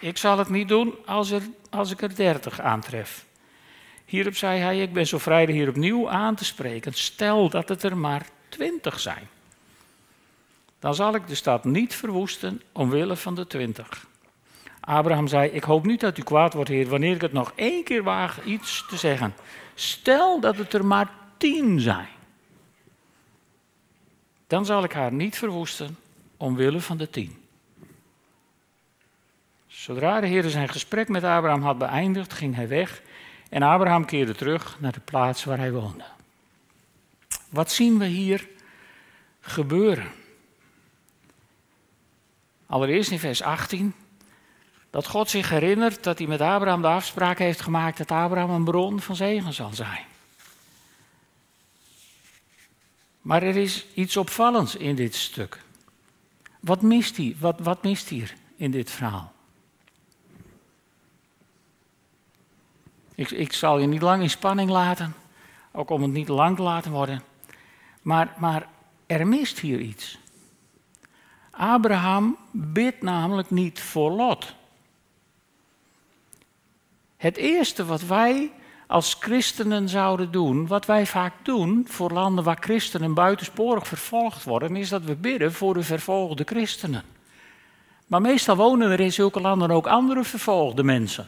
Ik 0.00 0.16
zal 0.16 0.38
het 0.38 0.48
niet 0.48 0.68
doen 0.68 0.94
als, 1.06 1.32
als 1.70 1.90
ik 1.90 2.02
er 2.02 2.16
30 2.16 2.60
aantref. 2.60 3.24
Hierop 4.04 4.36
zei 4.36 4.60
hij: 4.60 4.82
Ik 4.82 4.92
ben 4.92 5.06
zo 5.06 5.18
vrij 5.18 5.46
hier 5.46 5.68
opnieuw 5.68 6.10
aan 6.10 6.34
te 6.34 6.44
spreken. 6.44 6.92
Stel 6.92 7.48
dat 7.48 7.68
het 7.68 7.82
er 7.82 7.96
maar 7.96 8.26
twintig 8.48 9.00
zijn. 9.00 9.28
Dan 10.78 10.94
zal 10.94 11.14
ik 11.14 11.26
de 11.26 11.34
stad 11.34 11.64
niet 11.64 11.94
verwoesten 11.94 12.62
omwille 12.72 13.16
van 13.16 13.34
de 13.34 13.46
twintig. 13.46 14.06
Abraham 14.80 15.28
zei: 15.28 15.50
Ik 15.50 15.64
hoop 15.64 15.86
niet 15.86 16.00
dat 16.00 16.18
u 16.18 16.22
kwaad 16.22 16.54
wordt, 16.54 16.70
Heer, 16.70 16.88
wanneer 16.88 17.14
ik 17.14 17.20
het 17.20 17.32
nog 17.32 17.52
één 17.54 17.84
keer 17.84 18.02
waag 18.02 18.44
iets 18.44 18.86
te 18.88 18.96
zeggen. 18.96 19.34
Stel 19.74 20.40
dat 20.40 20.56
het 20.56 20.74
er 20.74 20.86
maar 20.86 21.10
tien 21.36 21.80
zijn. 21.80 22.13
Dan 24.54 24.66
zal 24.66 24.84
ik 24.84 24.92
haar 24.92 25.12
niet 25.12 25.38
verwoesten 25.38 25.98
omwille 26.36 26.80
van 26.80 26.96
de 26.96 27.10
tien. 27.10 27.36
Zodra 29.66 30.20
de 30.20 30.26
Heer 30.26 30.48
zijn 30.50 30.68
gesprek 30.68 31.08
met 31.08 31.24
Abraham 31.24 31.62
had 31.62 31.78
beëindigd, 31.78 32.32
ging 32.32 32.54
hij 32.54 32.68
weg 32.68 33.02
En 33.48 33.62
Abraham 33.62 34.04
keerde 34.04 34.34
terug 34.34 34.80
naar 34.80 34.92
de 34.92 35.00
plaats 35.00 35.44
waar 35.44 35.58
hij 35.58 35.72
woonde. 35.72 36.04
Wat 37.48 37.72
zien 37.72 37.98
we 37.98 38.06
hier 38.06 38.48
gebeuren? 39.40 40.10
Allereerst 42.66 43.10
in 43.10 43.18
vers 43.18 43.42
18 43.42 43.94
dat 44.90 45.06
God 45.06 45.30
zich 45.30 45.48
herinnert 45.48 46.04
dat 46.04 46.18
hij 46.18 46.26
met 46.26 46.40
Abraham 46.40 46.82
de 46.82 46.88
afspraak 46.88 47.38
heeft 47.38 47.60
gemaakt 47.60 47.98
dat 47.98 48.10
Abraham 48.10 48.50
een 48.50 48.64
bron 48.64 49.00
van 49.00 49.16
zegen 49.16 49.52
zal 49.52 49.72
zijn. 49.72 50.13
Maar 53.24 53.42
er 53.42 53.56
is 53.56 53.86
iets 53.94 54.16
opvallends 54.16 54.76
in 54.76 54.94
dit 54.94 55.14
stuk. 55.14 55.62
Wat 56.60 56.82
mist 56.82 57.16
hij? 57.16 57.36
Wat, 57.38 57.60
wat 57.60 57.82
mist 57.82 58.08
hier 58.08 58.34
in 58.56 58.70
dit 58.70 58.90
verhaal? 58.90 59.32
Ik, 63.14 63.30
ik 63.30 63.52
zal 63.52 63.78
je 63.78 63.86
niet 63.86 64.02
lang 64.02 64.22
in 64.22 64.30
spanning 64.30 64.70
laten, 64.70 65.14
ook 65.72 65.90
om 65.90 66.02
het 66.02 66.12
niet 66.12 66.28
lang 66.28 66.56
te 66.56 66.62
laten 66.62 66.90
worden. 66.90 67.22
Maar, 68.02 68.34
maar 68.38 68.68
er 69.06 69.26
mist 69.26 69.58
hier 69.58 69.80
iets. 69.80 70.18
Abraham 71.50 72.36
bidt 72.50 73.02
namelijk 73.02 73.50
niet 73.50 73.80
voor 73.80 74.10
Lot. 74.10 74.54
Het 77.16 77.36
eerste 77.36 77.84
wat 77.84 78.02
wij 78.02 78.52
als 78.94 79.16
christenen 79.20 79.88
zouden 79.88 80.30
doen, 80.30 80.66
wat 80.66 80.86
wij 80.86 81.06
vaak 81.06 81.32
doen 81.42 81.86
voor 81.88 82.10
landen 82.10 82.44
waar 82.44 82.56
christenen 82.60 83.14
buitensporig 83.14 83.86
vervolgd 83.86 84.44
worden, 84.44 84.76
is 84.76 84.88
dat 84.88 85.02
we 85.02 85.14
bidden 85.14 85.52
voor 85.52 85.74
de 85.74 85.82
vervolgde 85.82 86.44
christenen. 86.44 87.02
Maar 88.06 88.20
meestal 88.20 88.56
wonen 88.56 88.90
er 88.90 89.00
in 89.00 89.12
zulke 89.12 89.40
landen 89.40 89.70
ook 89.70 89.86
andere 89.86 90.24
vervolgde 90.24 90.82
mensen. 90.82 91.26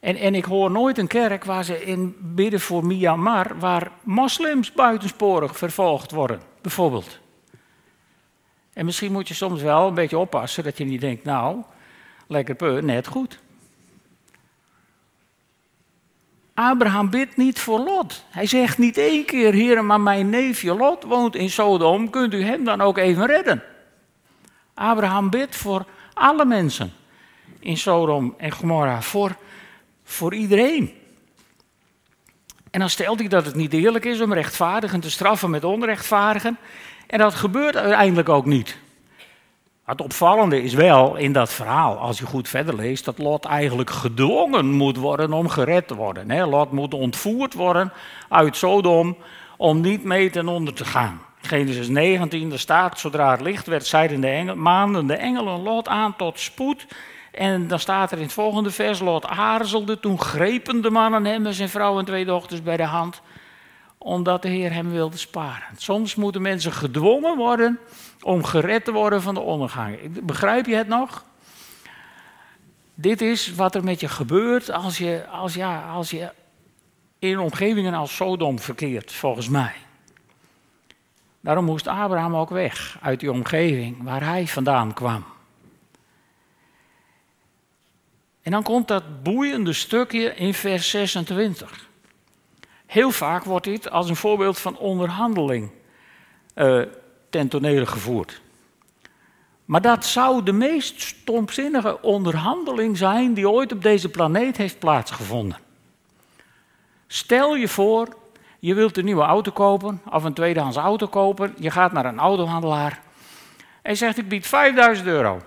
En, 0.00 0.16
en 0.16 0.34
ik 0.34 0.44
hoor 0.44 0.70
nooit 0.70 0.98
een 0.98 1.06
kerk 1.06 1.44
waar 1.44 1.64
ze 1.64 1.84
in 1.84 2.16
bidden 2.20 2.60
voor 2.60 2.86
Myanmar, 2.86 3.58
waar 3.58 3.90
moslims 4.02 4.72
buitensporig 4.72 5.56
vervolgd 5.56 6.10
worden, 6.10 6.40
bijvoorbeeld. 6.60 7.18
En 8.72 8.84
misschien 8.84 9.12
moet 9.12 9.28
je 9.28 9.34
soms 9.34 9.62
wel 9.62 9.88
een 9.88 9.94
beetje 9.94 10.18
oppassen 10.18 10.64
dat 10.64 10.78
je 10.78 10.84
niet 10.84 11.00
denkt, 11.00 11.24
nou, 11.24 11.62
lekker 12.26 12.54
peu, 12.54 12.80
net 12.80 13.06
goed. 13.06 13.44
Abraham 16.56 17.10
bidt 17.10 17.36
niet 17.36 17.60
voor 17.60 17.78
Lot. 17.78 18.24
Hij 18.30 18.46
zegt 18.46 18.78
niet 18.78 18.98
één 18.98 19.24
keer, 19.24 19.52
Heer, 19.52 19.84
maar 19.84 20.00
mijn 20.00 20.30
neefje 20.30 20.74
Lot 20.74 21.04
woont 21.04 21.34
in 21.34 21.50
Sodom, 21.50 22.10
kunt 22.10 22.34
u 22.34 22.42
hem 22.42 22.64
dan 22.64 22.80
ook 22.80 22.98
even 22.98 23.26
redden? 23.26 23.62
Abraham 24.74 25.30
bidt 25.30 25.56
voor 25.56 25.84
alle 26.12 26.44
mensen 26.44 26.92
in 27.60 27.76
Sodom 27.76 28.34
en 28.38 28.50
Gomorra, 28.50 29.02
voor, 29.02 29.36
voor 30.04 30.34
iedereen. 30.34 30.92
En 32.70 32.80
dan 32.80 32.90
stelt 32.90 33.18
hij 33.18 33.28
dat 33.28 33.44
het 33.46 33.54
niet 33.54 33.72
eerlijk 33.72 34.04
is 34.04 34.20
om 34.20 34.32
rechtvaardigen 34.32 35.00
te 35.00 35.10
straffen 35.10 35.50
met 35.50 35.64
onrechtvaardigen. 35.64 36.58
En 37.06 37.18
dat 37.18 37.34
gebeurt 37.34 37.76
uiteindelijk 37.76 38.28
ook 38.28 38.46
niet. 38.46 38.76
Het 39.86 40.00
opvallende 40.00 40.62
is 40.62 40.74
wel 40.74 41.16
in 41.16 41.32
dat 41.32 41.52
verhaal, 41.52 41.98
als 41.98 42.18
je 42.18 42.26
goed 42.26 42.48
verder 42.48 42.74
leest, 42.74 43.04
dat 43.04 43.18
Lot 43.18 43.44
eigenlijk 43.44 43.90
gedwongen 43.90 44.70
moet 44.70 44.96
worden 44.96 45.32
om 45.32 45.48
gered 45.48 45.88
te 45.88 45.94
worden. 45.94 46.48
Lot 46.48 46.72
moet 46.72 46.94
ontvoerd 46.94 47.54
worden 47.54 47.92
uit 48.28 48.56
Sodom 48.56 49.16
om 49.56 49.80
niet 49.80 50.04
mee 50.04 50.30
ten 50.30 50.48
onder 50.48 50.74
te 50.74 50.84
gaan. 50.84 51.20
Genesis 51.40 51.88
19, 51.88 52.52
er 52.52 52.58
staat, 52.58 53.00
zodra 53.00 53.30
het 53.30 53.40
licht 53.40 53.66
werd, 53.66 53.86
zeiden 53.86 54.20
de 54.20 54.28
engelen, 54.28 54.62
maanden 54.62 55.06
de 55.06 55.16
engelen 55.16 55.62
Lot 55.62 55.88
aan 55.88 56.16
tot 56.16 56.40
spoed. 56.40 56.86
En 57.32 57.68
dan 57.68 57.78
staat 57.78 58.12
er 58.12 58.18
in 58.18 58.24
het 58.24 58.32
volgende 58.32 58.70
vers, 58.70 59.00
Lot 59.00 59.26
aarzelde, 59.26 60.00
toen 60.00 60.20
grepen 60.20 60.80
de 60.80 60.90
mannen 60.90 61.24
hem 61.24 61.46
en 61.46 61.54
zijn 61.54 61.68
vrouw 61.68 61.98
en 61.98 62.04
twee 62.04 62.24
dochters 62.24 62.62
bij 62.62 62.76
de 62.76 62.84
hand, 62.84 63.20
omdat 63.98 64.42
de 64.42 64.48
Heer 64.48 64.72
hem 64.72 64.90
wilde 64.90 65.16
sparen. 65.16 65.76
Soms 65.76 66.14
moeten 66.14 66.42
mensen 66.42 66.72
gedwongen 66.72 67.36
worden 67.36 67.78
om 68.26 68.44
gered 68.44 68.84
te 68.84 68.92
worden 68.92 69.22
van 69.22 69.34
de 69.34 69.40
ondergang. 69.40 69.98
Begrijp 70.22 70.66
je 70.66 70.74
het 70.74 70.88
nog? 70.88 71.24
Dit 72.94 73.20
is 73.20 73.54
wat 73.54 73.74
er 73.74 73.84
met 73.84 74.00
je 74.00 74.08
gebeurt 74.08 74.70
als 74.70 74.98
je, 74.98 75.26
als, 75.26 75.54
ja, 75.54 75.88
als 75.88 76.10
je 76.10 76.30
in 77.18 77.38
omgevingen 77.38 77.94
als 77.94 78.16
Sodom 78.16 78.58
verkeert, 78.58 79.12
volgens 79.12 79.48
mij. 79.48 79.74
Daarom 81.40 81.64
moest 81.64 81.86
Abraham 81.86 82.36
ook 82.36 82.50
weg 82.50 82.98
uit 83.02 83.20
die 83.20 83.32
omgeving 83.32 84.02
waar 84.02 84.24
hij 84.24 84.46
vandaan 84.46 84.94
kwam. 84.94 85.24
En 88.42 88.50
dan 88.50 88.62
komt 88.62 88.88
dat 88.88 89.22
boeiende 89.22 89.72
stukje 89.72 90.34
in 90.34 90.54
vers 90.54 90.90
26. 90.90 91.88
Heel 92.86 93.10
vaak 93.10 93.44
wordt 93.44 93.64
dit 93.66 93.90
als 93.90 94.08
een 94.08 94.16
voorbeeld 94.16 94.58
van 94.58 94.78
onderhandeling 94.78 95.70
uh, 96.54 96.82
ten 97.30 97.48
tonele 97.48 97.86
gevoerd. 97.86 98.40
Maar 99.64 99.80
dat 99.80 100.04
zou 100.04 100.42
de 100.42 100.52
meest 100.52 101.00
stomzinnige 101.00 102.02
onderhandeling 102.02 102.96
zijn 102.96 103.34
die 103.34 103.48
ooit 103.48 103.72
op 103.72 103.82
deze 103.82 104.08
planeet 104.08 104.56
heeft 104.56 104.78
plaatsgevonden. 104.78 105.58
Stel 107.06 107.54
je 107.54 107.68
voor, 107.68 108.16
je 108.58 108.74
wilt 108.74 108.96
een 108.96 109.04
nieuwe 109.04 109.22
auto 109.22 109.50
kopen 109.50 110.00
of 110.10 110.24
een 110.24 110.32
tweedehands 110.32 110.76
auto 110.76 111.06
kopen. 111.06 111.54
Je 111.58 111.70
gaat 111.70 111.92
naar 111.92 112.04
een 112.04 112.18
autohandelaar 112.18 113.00
en 113.82 113.96
zegt 113.96 114.18
ik 114.18 114.28
bied 114.28 114.46
5000 114.46 115.06
euro. 115.06 115.40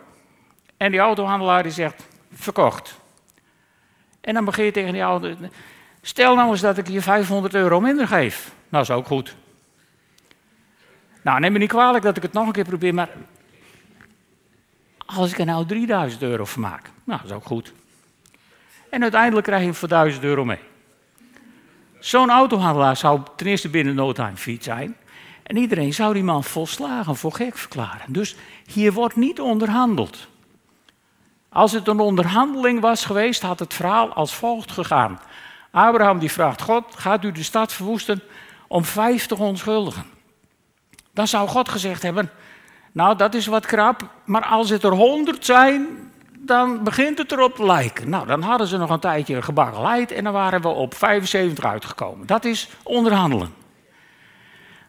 En 0.77 0.91
die 0.91 0.99
autohandelaar 0.99 1.63
die 1.63 1.71
zegt 1.71 2.07
verkocht. 2.33 2.99
En 4.21 4.33
dan 4.33 4.45
begin 4.45 4.65
je 4.65 4.71
tegen 4.71 4.93
die 4.93 5.01
auto, 5.01 5.35
stel 6.01 6.35
nou 6.35 6.51
eens 6.51 6.61
dat 6.61 6.77
ik 6.77 6.87
je 6.87 7.01
500 7.01 7.53
euro 7.53 7.79
minder 7.79 8.07
geef. 8.07 8.51
Nou, 8.69 8.83
is 8.83 8.91
ook 8.91 9.07
goed. 9.07 9.35
Nou, 11.29 11.41
neem 11.41 11.51
me 11.51 11.59
niet 11.59 11.69
kwalijk 11.69 12.03
dat 12.03 12.17
ik 12.17 12.23
het 12.23 12.33
nog 12.33 12.45
een 12.45 12.51
keer 12.51 12.65
probeer, 12.65 12.93
maar 12.93 13.09
als 15.05 15.31
ik 15.31 15.39
er 15.39 15.45
nou 15.45 15.65
3000 15.65 16.21
euro 16.21 16.45
van 16.45 16.61
maak, 16.61 16.91
nou, 17.03 17.21
dat 17.21 17.29
is 17.29 17.35
ook 17.35 17.45
goed. 17.45 17.73
En 18.89 19.01
uiteindelijk 19.01 19.45
krijg 19.45 19.59
je 19.59 19.67
hem 19.67 19.75
voor 19.75 19.87
1000 19.87 20.23
euro 20.23 20.45
mee. 20.45 20.59
Zo'n 21.99 22.29
autohandelaar 22.29 22.97
zou 22.97 23.21
ten 23.35 23.47
eerste 23.47 23.69
binnen 23.69 23.95
no 23.95 24.11
time 24.11 24.35
fiets 24.35 24.65
zijn. 24.65 24.95
En 25.43 25.57
iedereen 25.57 25.93
zou 25.93 26.13
die 26.13 26.23
man 26.23 26.43
volslagen 26.43 27.15
voor 27.15 27.33
gek 27.33 27.57
verklaren. 27.57 28.13
Dus 28.13 28.35
hier 28.65 28.93
wordt 28.93 29.15
niet 29.15 29.39
onderhandeld. 29.39 30.27
Als 31.49 31.71
het 31.71 31.87
een 31.87 31.99
onderhandeling 31.99 32.79
was 32.79 33.05
geweest, 33.05 33.41
had 33.41 33.59
het 33.59 33.73
verhaal 33.73 34.13
als 34.13 34.35
volgt 34.35 34.71
gegaan. 34.71 35.19
Abraham 35.71 36.19
die 36.19 36.31
vraagt 36.31 36.61
God, 36.61 36.85
gaat 36.95 37.23
u 37.23 37.31
de 37.31 37.43
stad 37.43 37.73
verwoesten 37.73 38.21
om 38.67 38.83
50 38.85 39.39
onschuldigen? 39.39 40.17
Dan 41.13 41.27
zou 41.27 41.47
God 41.47 41.69
gezegd 41.69 42.01
hebben, 42.01 42.29
nou 42.91 43.15
dat 43.17 43.33
is 43.33 43.45
wat 43.45 43.65
krap, 43.65 44.09
maar 44.25 44.45
als 44.45 44.69
het 44.69 44.83
er 44.83 44.93
honderd 44.93 45.45
zijn, 45.45 45.87
dan 46.49 46.83
begint 46.83 47.17
het 47.17 47.31
erop 47.31 47.55
te 47.55 47.65
lijken. 47.65 48.09
Nou, 48.09 48.27
dan 48.27 48.41
hadden 48.41 48.67
ze 48.67 48.77
nog 48.77 48.89
een 48.89 48.99
tijdje 48.99 49.41
gebaggeleid 49.41 50.11
en 50.11 50.23
dan 50.23 50.33
waren 50.33 50.61
we 50.61 50.67
op 50.67 50.93
75 50.93 51.65
uitgekomen. 51.65 52.27
Dat 52.27 52.45
is 52.45 52.69
onderhandelen. 52.83 53.53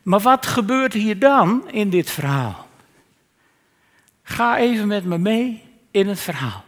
Maar 0.02 0.20
wat 0.20 0.46
gebeurt 0.46 0.92
hier 0.92 1.18
dan 1.18 1.70
in 1.70 1.90
dit 1.90 2.10
verhaal? 2.10 2.66
Ga 4.22 4.58
even 4.58 4.86
met 4.86 5.04
me 5.04 5.18
mee 5.18 5.62
in 5.90 6.08
het 6.08 6.20
verhaal. 6.20 6.64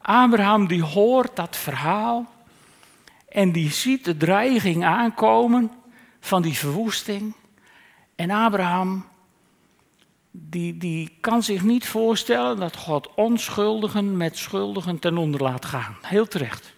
Abraham 0.00 0.66
die 0.66 0.82
hoort 0.82 1.36
dat 1.36 1.56
verhaal 1.56 2.26
en 3.28 3.52
die 3.52 3.70
ziet 3.70 4.04
de 4.04 4.16
dreiging 4.16 4.84
aankomen 4.84 5.70
van 6.20 6.42
die 6.42 6.56
verwoesting. 6.56 7.34
En 8.14 8.30
Abraham, 8.30 9.06
die, 10.30 10.76
die 10.76 11.16
kan 11.20 11.42
zich 11.42 11.62
niet 11.62 11.86
voorstellen 11.86 12.56
dat 12.56 12.76
God 12.76 13.14
onschuldigen 13.14 14.16
met 14.16 14.38
schuldigen 14.38 14.98
ten 14.98 15.16
onder 15.16 15.42
laat 15.42 15.64
gaan. 15.64 15.96
Heel 16.02 16.28
terecht. 16.28 16.72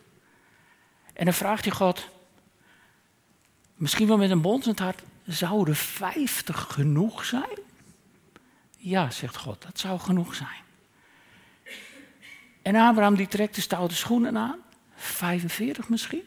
En 1.12 1.25
dan 1.25 1.35
vraagt 1.35 1.64
hij 1.64 1.75
God, 1.75 2.09
misschien 3.75 4.07
wel 4.07 4.17
met 4.17 4.31
een 4.31 4.41
bonzend 4.41 4.79
hart, 4.79 5.03
zouden 5.26 5.76
vijftig 5.76 6.67
genoeg 6.71 7.25
zijn? 7.25 7.59
Ja, 8.76 9.11
zegt 9.11 9.37
God, 9.37 9.62
dat 9.62 9.79
zou 9.79 10.00
genoeg 10.00 10.35
zijn. 10.35 10.62
En 12.62 12.76
Abraham 12.76 13.14
die 13.14 13.29
trekt 13.29 13.55
de 13.55 13.61
stoute 13.61 13.95
schoenen 13.95 14.37
aan. 14.37 14.59
45 14.95 15.88
misschien? 15.88 16.23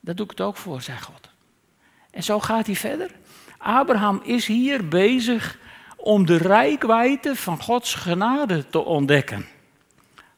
Dat 0.00 0.16
doe 0.16 0.24
ik 0.24 0.30
het 0.30 0.40
ook 0.40 0.56
voor, 0.56 0.82
zegt 0.82 1.04
God. 1.04 1.28
En 2.18 2.24
zo 2.24 2.40
gaat 2.40 2.66
hij 2.66 2.74
verder. 2.74 3.10
Abraham 3.58 4.20
is 4.24 4.46
hier 4.46 4.88
bezig 4.88 5.58
om 5.96 6.26
de 6.26 6.36
rijkwijde 6.36 7.36
van 7.36 7.62
Gods 7.62 7.94
genade 7.94 8.68
te 8.68 8.84
ontdekken. 8.84 9.46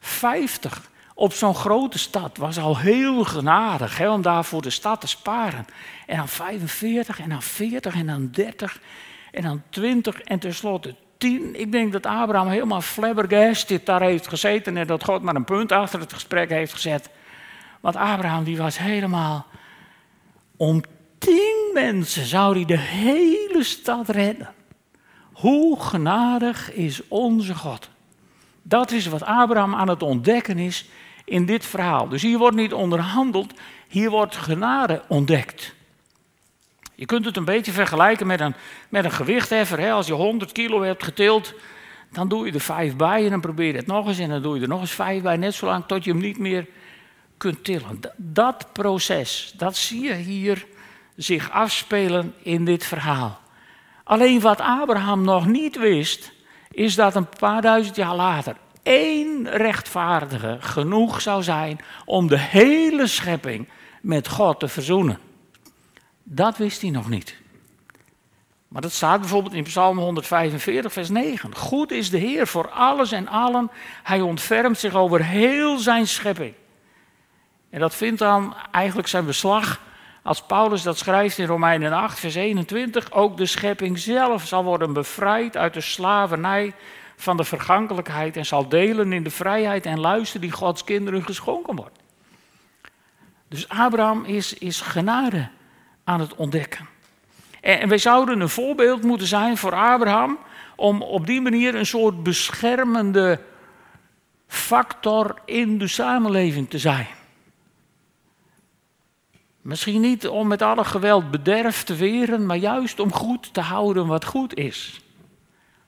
50 0.00 0.90
op 1.14 1.32
zo'n 1.32 1.54
grote 1.54 1.98
stad 1.98 2.36
was 2.36 2.58
al 2.58 2.78
heel 2.78 3.24
genadig 3.24 3.98
hè, 3.98 4.10
om 4.10 4.22
daarvoor 4.22 4.62
de 4.62 4.70
stad 4.70 5.00
te 5.00 5.06
sparen. 5.06 5.66
En 6.06 6.16
dan 6.16 6.28
45 6.28 7.20
en 7.20 7.28
dan 7.28 7.42
40 7.42 7.94
en 7.94 8.06
dan 8.06 8.28
30 8.32 8.80
en 9.32 9.42
dan 9.42 9.62
20 9.70 10.20
en 10.20 10.38
tenslotte 10.38 10.94
10. 11.18 11.60
Ik 11.60 11.72
denk 11.72 11.92
dat 11.92 12.06
Abraham 12.06 12.48
helemaal 12.48 12.80
flabbergasted 12.80 13.86
daar 13.86 14.02
heeft 14.02 14.28
gezeten 14.28 14.76
en 14.76 14.86
dat 14.86 15.04
God 15.04 15.22
maar 15.22 15.34
een 15.34 15.44
punt 15.44 15.72
achter 15.72 16.00
het 16.00 16.12
gesprek 16.12 16.50
heeft 16.50 16.72
gezet. 16.72 17.10
Want 17.80 17.96
Abraham 17.96 18.44
die 18.44 18.56
was 18.56 18.78
helemaal 18.78 19.46
om 20.56 20.82
tien 21.20 21.70
mensen 21.74 22.24
zou 22.24 22.54
hij 22.54 22.64
de 22.64 22.78
hele 22.78 23.62
stad 23.64 24.08
redden. 24.08 24.54
Hoe 25.32 25.80
genadig 25.80 26.72
is 26.72 27.00
onze 27.08 27.54
God? 27.54 27.88
Dat 28.62 28.90
is 28.90 29.06
wat 29.06 29.24
Abraham 29.24 29.74
aan 29.74 29.88
het 29.88 30.02
ontdekken 30.02 30.58
is 30.58 30.88
in 31.24 31.46
dit 31.46 31.64
verhaal. 31.64 32.08
Dus 32.08 32.22
hier 32.22 32.38
wordt 32.38 32.56
niet 32.56 32.72
onderhandeld, 32.72 33.52
hier 33.88 34.10
wordt 34.10 34.36
genade 34.36 35.02
ontdekt. 35.08 35.74
Je 36.94 37.06
kunt 37.06 37.24
het 37.24 37.36
een 37.36 37.44
beetje 37.44 37.72
vergelijken 37.72 38.26
met 38.26 38.40
een, 38.40 38.54
met 38.88 39.04
een 39.04 39.10
gewichtheffer. 39.10 39.78
Hè? 39.78 39.92
Als 39.92 40.06
je 40.06 40.12
100 40.12 40.52
kilo 40.52 40.82
hebt 40.82 41.04
getild, 41.04 41.54
dan 42.12 42.28
doe 42.28 42.46
je 42.46 42.52
er 42.52 42.60
vijf 42.60 42.96
bij 42.96 43.24
en 43.24 43.30
dan 43.30 43.40
probeer 43.40 43.66
je 43.66 43.76
het 43.76 43.86
nog 43.86 44.08
eens 44.08 44.18
en 44.18 44.28
dan 44.28 44.42
doe 44.42 44.56
je 44.56 44.62
er 44.62 44.68
nog 44.68 44.80
eens 44.80 44.90
vijf 44.90 45.22
bij, 45.22 45.36
net 45.36 45.54
zolang 45.54 45.84
tot 45.86 46.04
je 46.04 46.10
hem 46.10 46.20
niet 46.20 46.38
meer 46.38 46.66
kunt 47.36 47.64
tillen. 47.64 48.00
Dat 48.16 48.66
proces, 48.72 49.54
dat 49.56 49.76
zie 49.76 50.02
je 50.02 50.14
hier 50.14 50.66
zich 51.16 51.50
afspelen 51.50 52.34
in 52.42 52.64
dit 52.64 52.84
verhaal. 52.84 53.40
Alleen 54.04 54.40
wat 54.40 54.60
Abraham 54.60 55.24
nog 55.24 55.46
niet 55.46 55.78
wist, 55.78 56.32
is 56.70 56.94
dat 56.94 57.14
een 57.14 57.28
paar 57.38 57.62
duizend 57.62 57.96
jaar 57.96 58.14
later 58.14 58.56
één 58.82 59.50
rechtvaardige 59.50 60.56
genoeg 60.60 61.20
zou 61.20 61.42
zijn 61.42 61.80
om 62.04 62.28
de 62.28 62.38
hele 62.38 63.06
schepping 63.06 63.68
met 64.00 64.28
God 64.28 64.60
te 64.60 64.68
verzoenen. 64.68 65.18
Dat 66.22 66.56
wist 66.56 66.80
hij 66.80 66.90
nog 66.90 67.08
niet. 67.08 67.38
Maar 68.68 68.82
dat 68.82 68.92
staat 68.92 69.20
bijvoorbeeld 69.20 69.54
in 69.54 69.62
Psalm 69.62 69.98
145, 69.98 70.92
vers 70.92 71.08
9. 71.08 71.54
Goed 71.54 71.90
is 71.90 72.10
de 72.10 72.18
Heer 72.18 72.46
voor 72.46 72.70
alles 72.70 73.12
en 73.12 73.28
allen. 73.28 73.70
Hij 74.02 74.20
ontfermt 74.20 74.78
zich 74.78 74.94
over 74.94 75.24
heel 75.24 75.78
zijn 75.78 76.06
schepping. 76.06 76.54
En 77.70 77.80
dat 77.80 77.94
vindt 77.94 78.18
dan 78.18 78.54
eigenlijk 78.70 79.08
zijn 79.08 79.26
beslag 79.26 79.80
als 80.22 80.42
Paulus 80.42 80.82
dat 80.82 80.98
schrijft 80.98 81.38
in 81.38 81.46
Romeinen 81.46 81.92
8, 81.92 82.18
vers 82.18 82.34
21. 82.34 83.12
Ook 83.12 83.36
de 83.36 83.46
schepping 83.46 83.98
zelf 83.98 84.46
zal 84.46 84.64
worden 84.64 84.92
bevrijd 84.92 85.56
uit 85.56 85.74
de 85.74 85.80
slavernij 85.80 86.74
van 87.16 87.36
de 87.36 87.44
vergankelijkheid 87.44 88.36
en 88.36 88.46
zal 88.46 88.68
delen 88.68 89.12
in 89.12 89.22
de 89.22 89.30
vrijheid 89.30 89.86
en 89.86 90.00
luister 90.00 90.40
die 90.40 90.50
Gods 90.50 90.84
kinderen 90.84 91.24
geschonken 91.24 91.76
wordt. 91.76 91.98
Dus 93.48 93.68
Abraham 93.68 94.24
is, 94.24 94.54
is 94.54 94.80
genade 94.80 95.48
aan 96.04 96.20
het 96.20 96.34
ontdekken. 96.34 96.88
En, 97.60 97.80
en 97.80 97.88
wij 97.88 97.98
zouden 97.98 98.40
een 98.40 98.48
voorbeeld 98.48 99.02
moeten 99.02 99.26
zijn 99.26 99.56
voor 99.56 99.74
Abraham 99.74 100.38
om 100.76 101.02
op 101.02 101.26
die 101.26 101.40
manier 101.40 101.74
een 101.74 101.86
soort 101.86 102.22
beschermende 102.22 103.40
factor 104.46 105.34
in 105.44 105.78
de 105.78 105.88
samenleving 105.88 106.70
te 106.70 106.78
zijn. 106.78 107.06
Misschien 109.60 110.00
niet 110.00 110.28
om 110.28 110.48
met 110.48 110.62
alle 110.62 110.84
geweld 110.84 111.30
bederf 111.30 111.82
te 111.82 111.94
weren, 111.94 112.46
maar 112.46 112.56
juist 112.56 113.00
om 113.00 113.12
goed 113.12 113.54
te 113.54 113.60
houden 113.60 114.06
wat 114.06 114.24
goed 114.24 114.54
is. 114.54 115.00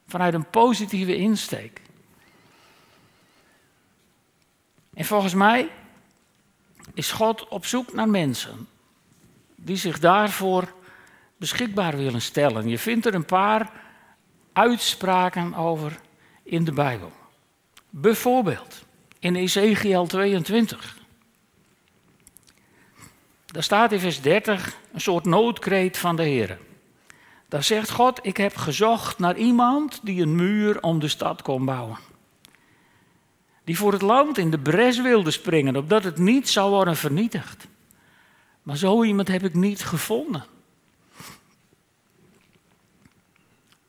Vanuit 0.06 0.34
een 0.34 0.50
positieve 0.50 1.16
insteek. 1.16 1.80
En 4.94 5.04
volgens 5.04 5.34
mij 5.34 5.68
is 6.94 7.12
God 7.12 7.48
op 7.48 7.66
zoek 7.66 7.92
naar 7.92 8.08
mensen 8.08 8.68
die 9.54 9.76
zich 9.76 9.98
daarvoor 9.98 10.72
beschikbaar 11.36 11.96
willen 11.96 12.22
stellen. 12.22 12.68
Je 12.68 12.78
vindt 12.78 13.06
er 13.06 13.14
een 13.14 13.24
paar 13.24 13.72
uitspraken 14.52 15.54
over 15.54 16.00
in 16.42 16.64
de 16.64 16.72
Bijbel. 16.72 17.12
Bijvoorbeeld 17.90 18.84
in 19.18 19.36
Ezekiel 19.36 20.06
22. 20.06 20.96
Daar 23.52 23.62
staat 23.62 23.92
in 23.92 23.98
vers 23.98 24.20
30 24.20 24.76
een 24.92 25.00
soort 25.00 25.24
noodkreet 25.24 25.98
van 25.98 26.16
de 26.16 26.22
Heer. 26.22 26.58
Daar 27.48 27.62
zegt 27.62 27.90
God: 27.90 28.18
Ik 28.22 28.36
heb 28.36 28.56
gezocht 28.56 29.18
naar 29.18 29.36
iemand 29.36 30.00
die 30.02 30.22
een 30.22 30.34
muur 30.34 30.82
om 30.82 30.98
de 30.98 31.08
stad 31.08 31.42
kon 31.42 31.64
bouwen. 31.64 31.98
Die 33.64 33.76
voor 33.76 33.92
het 33.92 34.02
land 34.02 34.38
in 34.38 34.50
de 34.50 34.58
bres 34.58 35.00
wilde 35.00 35.30
springen, 35.30 35.76
opdat 35.76 36.04
het 36.04 36.18
niet 36.18 36.48
zou 36.48 36.70
worden 36.70 36.96
vernietigd. 36.96 37.66
Maar 38.62 38.76
zo 38.76 39.04
iemand 39.04 39.28
heb 39.28 39.44
ik 39.44 39.54
niet 39.54 39.84
gevonden. 39.84 40.44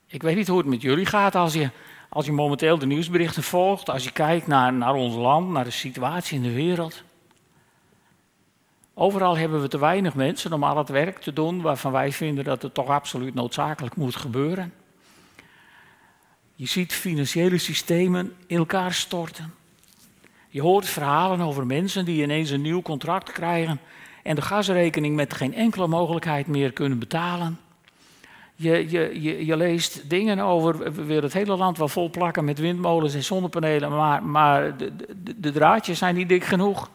Ik 0.08 0.22
weet 0.22 0.36
niet 0.36 0.48
hoe 0.48 0.58
het 0.58 0.68
met 0.68 0.82
jullie 0.82 1.06
gaat 1.06 1.36
als 1.36 1.54
je, 1.54 1.70
als 2.10 2.26
je 2.26 2.32
momenteel 2.32 2.78
de 2.78 2.86
nieuwsberichten 2.86 3.44
volgt, 3.44 3.90
als 3.90 4.04
je 4.04 4.12
kijkt 4.12 4.48
naar, 4.48 4.74
naar 4.74 4.94
ons 4.94 5.16
land, 5.16 5.50
naar 5.50 5.64
de 5.64 5.72
situatie 5.72 6.36
in 6.36 6.44
de 6.44 6.54
wereld. 6.54 7.04
Overal 8.94 9.38
hebben 9.38 9.62
we 9.62 9.68
te 9.68 9.80
weinig 9.80 10.16
mensen 10.16 10.54
om 10.54 10.64
al 10.64 10.78
het 10.78 10.90
werk 10.90 11.20
te 11.20 11.34
doen 11.34 11.62
waarvan 11.62 11.92
wij 11.92 12.12
vinden 12.12 12.44
dat 12.44 12.62
het 12.62 12.74
toch 12.74 12.88
absoluut 12.88 13.34
noodzakelijk 13.34 13.96
moet 13.96 14.16
gebeuren. 14.16 14.74
Je 16.56 16.66
ziet 16.66 16.94
financiële 16.94 17.58
systemen 17.58 18.34
in 18.48 18.58
elkaar 18.58 18.94
storten. 18.94 19.54
Je 20.50 20.62
hoort 20.62 20.86
verhalen 20.86 21.42
over 21.42 21.66
mensen 21.66 22.06
die 22.06 22.24
ineens 22.24 22.50
een 22.50 22.62
nieuw 22.62 22.82
contract 22.82 23.32
krijgen 23.32 23.80
en 24.24 24.36
de 24.36 24.42
gasrekening 24.42 25.16
met 25.16 25.34
geen 25.34 25.54
enkele 25.54 25.88
mogelijkheid 25.88 26.48
meer 26.48 26.72
kunnen 26.74 27.00
betalen. 27.00 27.60
Je, 28.56 28.90
je, 28.90 29.46
je, 29.46 29.58
leest 29.58 30.10
dingen 30.10 30.40
over, 30.40 30.78
we 30.78 31.04
willen 31.04 31.24
het 31.24 31.34
hele 31.34 31.56
land 31.56 31.78
wel 31.78 31.88
vol 31.88 32.10
plakken 32.10 32.46
met 32.46 32.60
windmolens 32.60 33.14
en 33.14 33.24
zonnepanelen, 33.24 33.92
maar, 33.92 34.24
maar 34.24 34.78
de 35.38 35.52
draadjes 35.52 35.98
zijn 35.98 36.16
niet 36.16 36.30
dik 36.30 36.44
genoeg. 36.44 36.90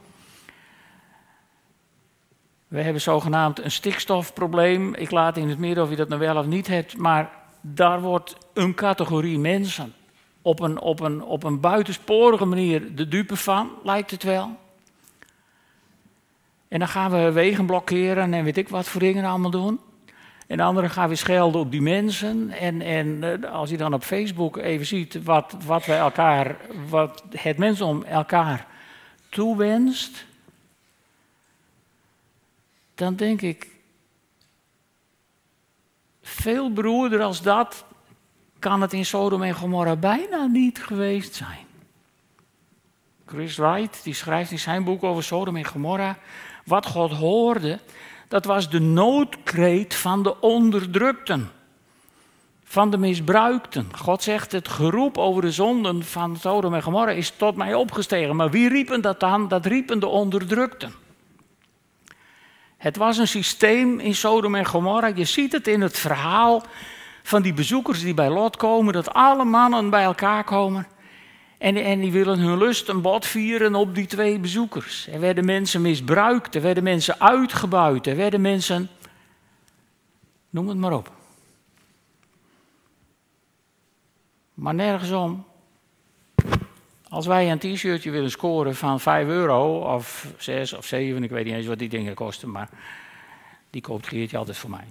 We 2.68 2.83
hebben 2.83 3.02
zogenaamd 3.02 3.64
een 3.64 3.70
stikstofprobleem. 3.70 4.94
Ik 4.94 5.11
laat 5.11 5.37
in 5.37 5.48
het 5.48 5.59
midden 5.59 5.85
of 5.85 5.90
je 5.90 5.96
dat 5.96 6.09
nou 6.09 6.20
wel 6.20 6.37
of 6.37 6.46
niet 6.46 6.66
hebt, 6.66 6.96
maar 6.96 7.31
daar 7.61 8.00
wordt 8.00 8.37
een 8.54 8.74
categorie 8.74 9.38
mensen 9.38 9.92
op 10.42 10.61
een, 10.61 10.81
op 10.81 11.00
een, 11.00 11.22
op 11.22 11.44
een 11.44 11.61
buitensporige 11.61 12.44
manier 12.44 12.94
de 12.94 13.09
dupe 13.09 13.37
van, 13.37 13.70
lijkt 13.85 14.11
het 14.11 14.22
wel. 14.22 14.57
En 16.68 16.78
dan 16.78 16.88
gaan 16.88 17.11
we 17.11 17.33
wegen 17.33 17.66
blokkeren 17.66 18.35
en 18.35 18.44
weet 18.44 18.57
ik 18.57 18.68
wat 18.68 18.87
voor 18.87 19.00
dingen 19.00 19.24
allemaal 19.24 19.50
doen. 19.50 19.81
En 20.46 20.61
anderen 20.61 20.90
gaan 20.90 21.09
weer 21.09 21.16
schelden 21.16 21.61
op 21.61 21.70
die 21.70 21.83
mensen. 21.83 22.50
En, 22.50 22.83
en 22.83 23.42
eh, 23.42 23.52
als 23.52 23.70
je 23.70 23.76
dan 23.76 23.94
op 23.94 24.02
Facebook 24.02 24.57
even 24.57 24.87
ziet 24.87 25.22
wat, 25.22 25.57
wat, 25.66 25.87
wij 25.87 25.98
elkaar, 25.98 26.57
wat 26.88 27.24
het 27.31 27.59
mens 27.59 27.81
om 27.81 28.02
elkaar 28.02 28.66
toewenst, 29.28 30.26
dan 32.98 33.14
denk 33.14 33.40
ik, 33.40 33.66
veel 36.22 36.72
beroerder 36.72 37.22
als 37.22 37.42
dat 37.42 37.84
kan 38.58 38.82
het 38.82 38.92
in 38.92 39.06
Sodom 39.06 39.42
en 39.42 39.54
Gomorra 39.54 39.96
bijna 39.96 40.46
niet 40.46 40.84
geweest 40.84 41.34
zijn. 41.34 41.66
Chris 43.26 43.56
Wright, 43.56 44.04
die 44.04 44.14
schrijft 44.14 44.50
in 44.50 44.58
zijn 44.58 44.84
boek 44.84 45.02
over 45.02 45.22
Sodom 45.22 45.56
en 45.56 45.64
Gomorra, 45.64 46.18
wat 46.64 46.87
God 46.87 47.12
hoorde, 47.12 47.78
dat 48.28 48.44
was 48.44 48.70
de 48.70 48.80
noodkreet 48.80 49.94
van 49.94 50.22
de 50.22 50.40
onderdrukten, 50.40 51.50
van 52.64 52.90
de 52.90 52.98
misbruikten. 52.98 53.96
God 53.96 54.22
zegt, 54.22 54.52
het 54.52 54.68
geroep 54.68 55.18
over 55.18 55.42
de 55.42 55.52
zonden 55.52 56.04
van 56.04 56.37
Sodom 56.37 56.74
en 56.74 56.82
Gomorra 56.82 57.11
is 57.11 57.30
tot 57.30 57.56
mij 57.56 57.74
opgestegen. 57.74 58.37
Maar 58.37 58.50
wie 58.50 58.68
riepen 58.68 59.00
dat 59.00 59.20
dan? 59.20 59.48
Dat 59.48 59.66
riepen 59.66 60.00
de 60.00 60.06
onderdrukten. 60.06 61.06
Het 62.79 62.97
was 62.97 63.19
een 63.19 63.29
systeem 63.29 63.99
in 63.99 64.14
Sodom 64.14 64.55
en 64.55 64.67
Gomorra. 64.67 65.07
Je 65.07 65.25
ziet 65.25 65.53
het 65.53 65.67
in 65.67 65.81
het 65.81 65.99
verhaal 65.99 66.62
van 67.23 67.43
die 67.43 67.53
bezoekers 67.53 68.03
die 68.03 68.14
bij 68.14 68.31
Lot 68.31 68.57
komen, 68.57 68.93
dat 68.93 69.12
alle 69.12 69.45
mannen 69.45 69.91
bij 69.91 70.03
elkaar 70.03 70.45
komen. 70.45 70.87
En, 71.59 71.77
en 71.77 72.01
die 72.01 72.12
willen 72.12 72.38
hun 72.38 72.59
lust 72.59 72.88
een 72.88 73.01
bad 73.01 73.27
vieren 73.27 73.75
op 73.75 73.95
die 73.95 74.07
twee 74.07 74.38
bezoekers. 74.38 75.09
Er 75.12 75.21
werden 75.21 75.45
mensen 75.45 75.83
misbruikt, 75.83 76.55
er 76.55 76.62
werden 76.62 76.83
mensen 76.83 77.21
uitgebuit, 77.21 78.07
er 78.07 78.17
werden 78.17 78.41
mensen. 78.41 78.88
Noem 80.51 80.69
het 80.69 80.79
maar 80.79 80.93
op. 80.93 81.12
Maar 84.55 84.75
nergens 84.75 85.11
om. 85.11 85.47
Als 87.09 87.27
wij 87.27 87.51
een 87.51 87.59
t-shirtje 87.59 88.11
willen 88.11 88.31
scoren 88.31 88.75
van 88.75 89.01
5 89.01 89.29
euro, 89.29 89.79
of 89.94 90.27
6 90.38 90.73
of 90.73 90.87
7, 90.87 91.23
ik 91.23 91.31
weet 91.31 91.44
niet 91.44 91.55
eens 91.55 91.66
wat 91.66 91.79
die 91.79 91.88
dingen 91.88 92.14
kosten, 92.14 92.51
maar 92.51 92.68
die 93.71 93.81
koopt 93.81 94.09
Geertje 94.09 94.37
altijd 94.37 94.57
voor 94.57 94.71
mij. 94.71 94.85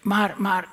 Maar, 0.00 0.34
maar 0.38 0.68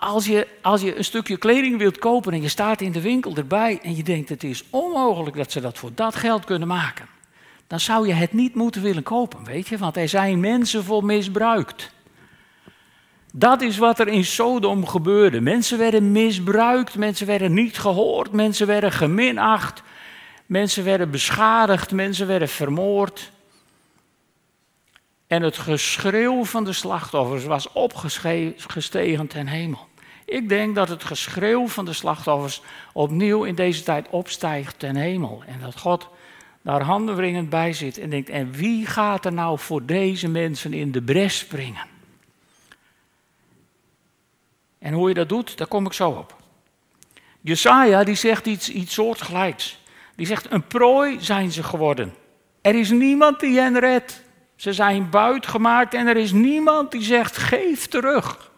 als, 0.00 0.26
je, 0.26 0.46
als 0.62 0.80
je 0.80 0.96
een 0.96 1.04
stukje 1.04 1.36
kleding 1.36 1.78
wilt 1.78 1.98
kopen 1.98 2.32
en 2.32 2.42
je 2.42 2.48
staat 2.48 2.80
in 2.80 2.92
de 2.92 3.00
winkel 3.00 3.36
erbij 3.36 3.78
en 3.82 3.96
je 3.96 4.02
denkt 4.02 4.28
het 4.28 4.44
is 4.44 4.64
onmogelijk 4.70 5.36
dat 5.36 5.52
ze 5.52 5.60
dat 5.60 5.78
voor 5.78 5.90
dat 5.94 6.14
geld 6.14 6.44
kunnen 6.44 6.68
maken, 6.68 7.06
dan 7.66 7.80
zou 7.80 8.06
je 8.06 8.12
het 8.12 8.32
niet 8.32 8.54
moeten 8.54 8.82
willen 8.82 9.02
kopen, 9.02 9.44
weet 9.44 9.68
je, 9.68 9.78
want 9.78 9.96
er 9.96 10.08
zijn 10.08 10.40
mensen 10.40 10.84
voor 10.84 11.04
misbruikt. 11.04 11.92
Dat 13.32 13.62
is 13.62 13.78
wat 13.78 13.98
er 13.98 14.08
in 14.08 14.24
Sodom 14.24 14.86
gebeurde. 14.86 15.40
Mensen 15.40 15.78
werden 15.78 16.12
misbruikt, 16.12 16.96
mensen 16.96 17.26
werden 17.26 17.52
niet 17.52 17.78
gehoord, 17.78 18.32
mensen 18.32 18.66
werden 18.66 18.92
geminacht. 18.92 19.82
Mensen 20.46 20.84
werden 20.84 21.10
beschadigd, 21.10 21.92
mensen 21.92 22.26
werden 22.26 22.48
vermoord. 22.48 23.30
En 25.26 25.42
het 25.42 25.58
geschreeuw 25.58 26.44
van 26.44 26.64
de 26.64 26.72
slachtoffers 26.72 27.44
was 27.44 27.72
opgestegen 27.72 29.26
ten 29.26 29.46
hemel. 29.46 29.88
Ik 30.24 30.48
denk 30.48 30.74
dat 30.74 30.88
het 30.88 31.04
geschreeuw 31.04 31.68
van 31.68 31.84
de 31.84 31.92
slachtoffers 31.92 32.62
opnieuw 32.92 33.44
in 33.44 33.54
deze 33.54 33.82
tijd 33.82 34.06
opstijgt 34.10 34.78
ten 34.78 34.96
hemel. 34.96 35.42
En 35.46 35.60
dat 35.60 35.78
God 35.78 36.08
daar 36.62 36.82
handenwringend 36.82 37.48
bij 37.50 37.72
zit 37.72 37.98
en 37.98 38.10
denkt: 38.10 38.28
en 38.28 38.52
wie 38.52 38.86
gaat 38.86 39.24
er 39.24 39.32
nou 39.32 39.58
voor 39.58 39.86
deze 39.86 40.28
mensen 40.28 40.72
in 40.72 40.92
de 40.92 41.02
bres 41.02 41.38
springen? 41.38 41.86
En 44.80 44.92
hoe 44.92 45.08
je 45.08 45.14
dat 45.14 45.28
doet, 45.28 45.58
daar 45.58 45.66
kom 45.66 45.86
ik 45.86 45.92
zo 45.92 46.10
op. 46.10 46.36
Jesaja 47.40 48.04
die 48.04 48.14
zegt 48.14 48.46
iets, 48.46 48.70
iets 48.70 48.94
soortgelijks. 48.94 49.78
Die 50.16 50.26
zegt, 50.26 50.50
een 50.50 50.66
prooi 50.66 51.20
zijn 51.20 51.52
ze 51.52 51.62
geworden. 51.62 52.14
Er 52.60 52.74
is 52.74 52.90
niemand 52.90 53.40
die 53.40 53.58
hen 53.58 53.78
redt. 53.78 54.22
Ze 54.56 54.72
zijn 54.72 55.10
buitgemaakt 55.10 55.94
en 55.94 56.06
er 56.06 56.16
is 56.16 56.32
niemand 56.32 56.90
die 56.90 57.02
zegt, 57.02 57.36
geef 57.36 57.86
terug. 57.86 58.50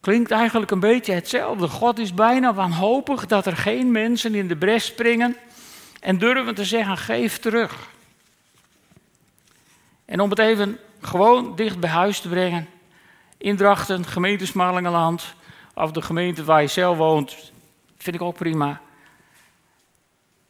Klinkt 0.00 0.30
eigenlijk 0.30 0.70
een 0.70 0.80
beetje 0.80 1.12
hetzelfde. 1.12 1.68
God 1.68 1.98
is 1.98 2.14
bijna 2.14 2.54
wanhopig 2.54 3.26
dat 3.26 3.46
er 3.46 3.56
geen 3.56 3.90
mensen 3.90 4.34
in 4.34 4.48
de 4.48 4.56
bres 4.56 4.84
springen 4.84 5.36
en 6.00 6.18
durven 6.18 6.54
te 6.54 6.64
zeggen, 6.64 6.96
geef 6.96 7.38
terug. 7.38 7.88
En 10.04 10.20
om 10.20 10.30
het 10.30 10.38
even 10.38 10.78
gewoon 11.00 11.56
dicht 11.56 11.80
bij 11.80 11.90
huis 11.90 12.20
te 12.20 12.28
brengen. 12.28 12.68
Indrachten, 13.38 14.04
gemeente 14.04 14.46
Smalingenland, 14.46 15.34
of 15.74 15.92
de 15.92 16.02
gemeente 16.02 16.44
waar 16.44 16.60
je 16.60 16.68
zelf 16.68 16.96
woont, 16.96 17.52
vind 17.96 18.16
ik 18.16 18.22
ook 18.22 18.36
prima. 18.36 18.80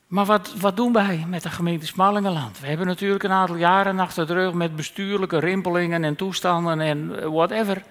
Maar 0.06 0.24
wat, 0.24 0.54
wat 0.58 0.76
doen 0.76 0.92
wij 0.92 1.24
met 1.28 1.42
de 1.42 1.50
gemeente 1.50 1.86
Smalingenland? 1.86 2.60
We 2.60 2.66
hebben 2.66 2.86
natuurlijk 2.86 3.22
een 3.22 3.30
aantal 3.30 3.56
jaren 3.56 3.98
achter 3.98 4.26
de 4.26 4.32
rug 4.32 4.52
met 4.52 4.76
bestuurlijke 4.76 5.38
rimpelingen 5.38 6.04
en 6.04 6.16
toestanden 6.16 6.80
en 6.80 7.30
whatever. 7.32 7.82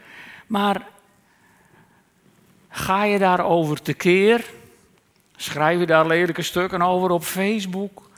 Maar 0.48 0.88
ga 2.69 3.04
je 3.04 3.19
daarover 3.19 3.82
tekeer? 3.82 4.45
Schrijf 5.36 5.80
je 5.80 5.86
daar 5.86 6.08
lelijke 6.08 6.41
stukken 6.41 6.82
over 6.82 7.10
op 7.10 7.24
Facebook? 7.24 8.10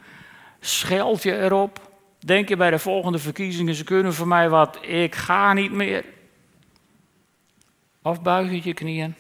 Scheld 0.59 1.23
je 1.23 1.37
erop? 1.37 1.90
Denk 2.25 2.49
je 2.49 2.55
bij 2.55 2.71
de 2.71 2.79
volgende 2.79 3.19
verkiezingen, 3.19 3.75
ze 3.75 3.83
kunnen 3.83 4.13
voor 4.13 4.27
mij 4.27 4.49
wat, 4.49 4.77
ik 4.81 5.15
ga 5.15 5.53
niet 5.53 5.71
meer. 5.71 6.05
Of 8.01 8.21
buig 8.21 8.51
je 8.51 8.61
je 8.63 8.73
knieën 8.73 9.15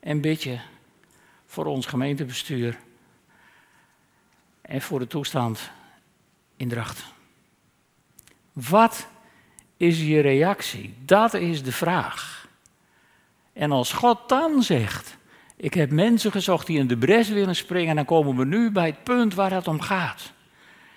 en 0.00 0.20
bid 0.20 0.42
je 0.42 0.58
voor 1.46 1.66
ons 1.66 1.86
gemeentebestuur 1.86 2.78
en 4.60 4.80
voor 4.80 4.98
de 4.98 5.06
toestand 5.06 5.70
in 6.56 6.68
Drachten. 6.68 7.04
Wat 8.52 9.06
is 9.76 10.00
je 10.00 10.20
reactie? 10.20 10.94
Dat 11.04 11.34
is 11.34 11.62
de 11.62 11.72
vraag. 11.72 12.48
En 13.52 13.72
als 13.72 13.92
God 13.92 14.28
dan 14.28 14.62
zegt, 14.62 15.16
ik 15.56 15.74
heb 15.74 15.90
mensen 15.90 16.32
gezocht 16.32 16.66
die 16.66 16.78
in 16.78 16.86
de 16.86 16.96
bres 16.96 17.28
willen 17.28 17.56
springen, 17.56 17.96
dan 17.96 18.04
komen 18.04 18.36
we 18.36 18.44
nu 18.44 18.70
bij 18.70 18.86
het 18.86 19.04
punt 19.04 19.34
waar 19.34 19.52
het 19.52 19.68
om 19.68 19.80
gaat. 19.80 20.32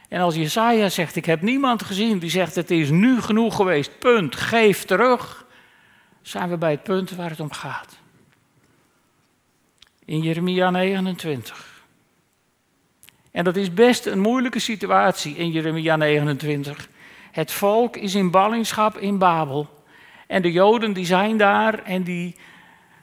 En 0.10 0.22
als 0.22 0.36
Jesaja 0.36 0.90
zegt, 0.90 1.16
ik 1.16 1.26
heb 1.26 1.42
niemand 1.42 1.84
gezien 1.84 2.20
die 2.20 2.30
zegt, 2.30 2.56
het 2.56 2.72
is 2.72 2.90
nu 2.90 3.22
genoeg 3.22 3.56
geweest, 3.56 4.00
punt, 4.00 4.36
geef 4.36 4.84
terug, 4.84 5.46
zijn 6.22 6.50
we 6.50 6.58
bij 6.58 6.72
het 6.72 6.84
punt 6.84 7.12
waar 7.12 7.30
het 7.30 7.40
om 7.40 7.52
gaat. 7.52 7.98
In 10.06 10.22
Jeremia 10.22 10.70
29. 10.70 11.84
En 13.32 13.44
dat 13.44 13.56
is 13.56 13.74
best 13.74 14.06
een 14.06 14.20
moeilijke 14.20 14.60
situatie 14.60 15.36
in 15.36 15.52
Jeremia 15.52 15.96
29. 15.96 16.88
Het 17.32 17.52
volk 17.52 17.96
is 17.98 18.16
in 18.16 18.32
ballingschap 18.32 18.98
in 18.98 19.18
Babel. 19.18 19.84
En 20.28 20.42
de 20.42 20.52
Joden 20.52 20.94
die 20.94 21.06
zijn 21.06 21.38
daar 21.38 21.84
en 21.84 22.04
die 22.04 22.36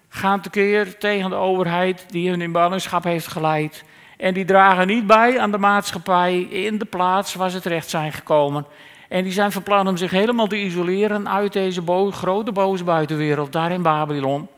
gaan 0.09 0.41
tekeer 0.41 0.99
tegen 0.99 1.31
de 1.31 1.37
overheid 1.37 2.05
die 2.09 2.29
hun 2.29 2.41
in 2.41 2.53
ballingschap 2.53 3.05
heeft 3.05 3.27
geleid. 3.27 3.85
En 4.23 4.35
die 4.35 4.45
dragen 4.45 4.87
niet 4.87 5.07
bij 5.07 5.39
aan 5.39 5.51
de 5.51 5.59
maatschappij 5.59 6.41
in 6.41 6.79
de 6.79 6.85
plaats 6.85 7.35
waar 7.35 7.51
ze 7.51 7.61
terecht 7.61 7.91
zijn 7.91 8.13
gekomen. 8.13 8.67
En 9.09 9.25
die 9.25 9.33
zijn 9.33 9.53
van 9.53 9.63
plan 9.63 9.89
om 9.89 9.97
zich 9.97 10.11
helemaal 10.11 10.47
te 10.47 10.61
isoleren 10.61 11.29
uit 11.29 11.53
deze 11.53 11.83
bo 11.83 12.11
grote 12.11 12.53
boze 12.53 12.85
buitenwereld, 12.85 13.53
daar 13.53 13.73
in 13.73 13.83
Babylon. 13.83 14.49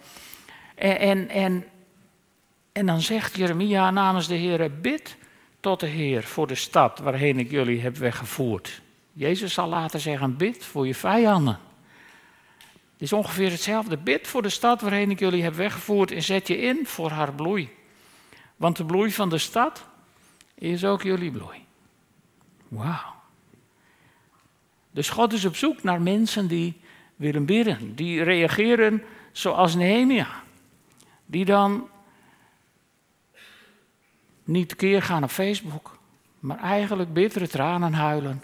En, 0.74 0.98
en, 0.98 1.28
en, 1.28 1.64
en 2.72 2.86
dan 2.86 3.00
zegt 3.00 3.36
Jeremia 3.36 3.90
namens 3.90 4.28
de 4.28 4.34
Heer, 4.34 4.70
bid 4.80 5.16
tot 5.60 5.80
de 5.80 5.86
Heer 5.86 6.22
voor 6.22 6.46
de 6.46 6.54
stad 6.54 6.98
waarheen 6.98 7.38
ik 7.38 7.50
jullie 7.50 7.80
heb 7.80 7.96
weggevoerd. 7.96 8.80
Jezus 9.12 9.54
zal 9.54 9.68
later 9.68 10.00
zeggen, 10.00 10.36
bid 10.36 10.64
voor 10.64 10.86
je 10.86 10.94
vijanden. 10.94 11.58
Het 12.92 13.02
is 13.02 13.12
ongeveer 13.12 13.50
hetzelfde. 13.50 13.96
Bid 13.96 14.26
voor 14.26 14.42
de 14.42 14.48
stad 14.48 14.80
waarheen 14.80 15.10
ik 15.10 15.18
jullie 15.18 15.42
heb 15.42 15.54
weggevoerd 15.54 16.10
en 16.12 16.22
zet 16.22 16.48
je 16.48 16.56
in 16.56 16.86
voor 16.86 17.10
haar 17.10 17.32
bloei. 17.32 17.82
Want 18.56 18.76
de 18.76 18.84
bloei 18.84 19.12
van 19.12 19.28
de 19.28 19.38
stad 19.38 19.84
is 20.54 20.84
ook 20.84 21.02
jullie 21.02 21.30
bloei. 21.30 21.64
Wauw. 22.68 23.14
Dus 24.90 25.10
God 25.10 25.32
is 25.32 25.44
op 25.44 25.56
zoek 25.56 25.82
naar 25.82 26.02
mensen 26.02 26.46
die 26.46 26.80
willen 27.16 27.46
bidden, 27.46 27.94
die 27.94 28.22
reageren 28.22 29.02
zoals 29.32 29.74
Nehemia. 29.74 30.28
Die 31.26 31.44
dan 31.44 31.88
niet 34.44 34.76
keer 34.76 35.02
gaan 35.02 35.22
op 35.22 35.30
Facebook, 35.30 35.98
maar 36.40 36.58
eigenlijk 36.58 37.12
bittere 37.12 37.48
tranen 37.48 37.92
huilen 37.92 38.42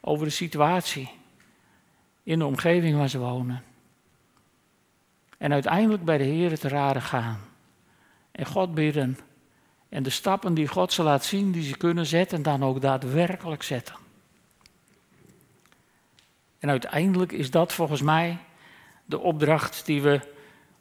over 0.00 0.26
de 0.26 0.32
situatie 0.32 1.10
in 2.22 2.38
de 2.38 2.44
omgeving 2.44 2.96
waar 2.96 3.08
ze 3.08 3.18
wonen. 3.18 3.62
En 5.38 5.52
uiteindelijk 5.52 6.04
bij 6.04 6.18
de 6.18 6.24
Heer 6.24 6.58
te 6.58 6.68
raden 6.68 7.02
gaan. 7.02 7.47
En 8.38 8.46
God 8.46 8.74
bidden 8.74 9.18
en 9.88 10.02
de 10.02 10.10
stappen 10.10 10.54
die 10.54 10.68
God 10.68 10.92
ze 10.92 11.02
laat 11.02 11.24
zien, 11.24 11.52
die 11.52 11.62
ze 11.62 11.76
kunnen 11.76 12.06
zetten, 12.06 12.42
dan 12.42 12.64
ook 12.64 12.80
daadwerkelijk 12.80 13.62
zetten. 13.62 13.94
En 16.58 16.70
uiteindelijk 16.70 17.32
is 17.32 17.50
dat 17.50 17.72
volgens 17.72 18.02
mij 18.02 18.38
de 19.04 19.18
opdracht 19.18 19.86
die 19.86 20.02
we, 20.02 20.20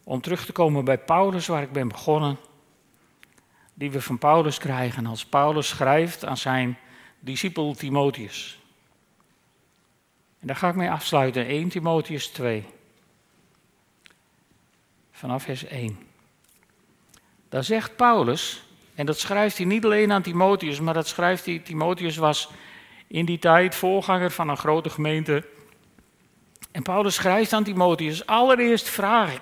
om 0.04 0.22
terug 0.22 0.46
te 0.46 0.52
komen 0.52 0.86
bij 0.86 0.98
Paulus, 0.98 1.48
waar 1.48 1.62
ik 1.62 1.72
ben 1.72 1.88
begonnen, 1.88 2.38
die 3.74 3.92
we 3.92 4.02
van 4.02 4.18
Paulus 4.18 4.58
krijgen 4.58 5.06
als 5.06 5.26
Paulus 5.26 5.68
schrijft 5.68 6.26
aan 6.26 6.38
zijn 6.38 6.78
discipel 7.20 7.74
Timotheus. 7.74 8.60
En 10.40 10.48
daar 10.48 10.56
ga 10.56 10.70
ik 10.70 10.76
mee 10.76 10.92
afsluiten, 10.92 11.46
1 11.46 11.70
Timotheus 11.70 12.28
2. 12.28 12.66
Vanaf 15.12 15.44
vers 15.44 15.64
1. 15.66 16.07
Daar 17.50 17.64
zegt 17.64 17.96
Paulus, 17.96 18.64
en 18.96 19.06
dat 19.06 19.20
schrijft 19.20 19.58
hij 19.58 19.66
niet 19.66 19.86
alleen 19.86 20.12
aan 20.12 20.22
Timotheus, 20.22 20.80
maar 20.80 20.94
dat 20.94 21.08
schrijft 21.08 21.46
hij. 21.46 21.60
Timotheus 21.60 22.18
was 22.18 22.50
in 23.08 23.26
die 23.26 23.40
tijd 23.40 23.76
voorganger 23.76 24.32
van 24.32 24.50
een 24.50 24.58
grote 24.58 24.90
gemeente. 24.90 25.44
En 26.72 26.84
Paulus 26.84 27.16
schrijft 27.16 27.54
aan 27.54 27.64
Timotheus: 27.64 28.26
Allereerst 28.26 28.90
vraag 28.90 29.34
ik 29.34 29.42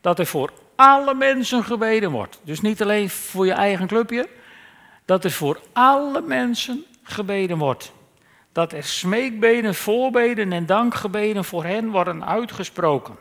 dat 0.00 0.18
er 0.18 0.26
voor 0.26 0.52
alle 0.76 1.14
mensen 1.14 1.64
gebeden 1.64 2.10
wordt. 2.10 2.40
Dus 2.42 2.60
niet 2.60 2.82
alleen 2.82 3.10
voor 3.10 3.46
je 3.46 3.52
eigen 3.52 3.86
clubje, 3.86 4.28
dat 5.04 5.24
er 5.24 5.30
voor 5.30 5.60
alle 5.72 6.20
mensen 6.20 6.84
gebeden 7.02 7.58
wordt. 7.58 7.92
Dat 8.52 8.72
er 8.72 8.84
smeekbeden, 8.84 9.74
voorbeden 9.74 10.52
en 10.52 10.66
dankgebeden 10.66 11.44
voor 11.44 11.64
hen 11.64 11.90
worden 11.90 12.26
uitgesproken. 12.26 13.18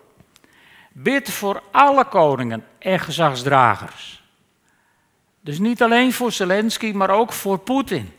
Bid 0.92 1.32
voor 1.32 1.62
alle 1.72 2.06
koningen 2.06 2.66
en 2.80 3.00
gezagsdragers 3.00 4.24
dus 5.46 5.60
niet 5.60 5.84
alleen 5.84 6.14
voor 6.14 6.32
Zelensky, 6.32 6.92
maar 6.92 7.10
ook 7.10 7.34
voor 7.34 7.58
Poetin. 7.58 8.12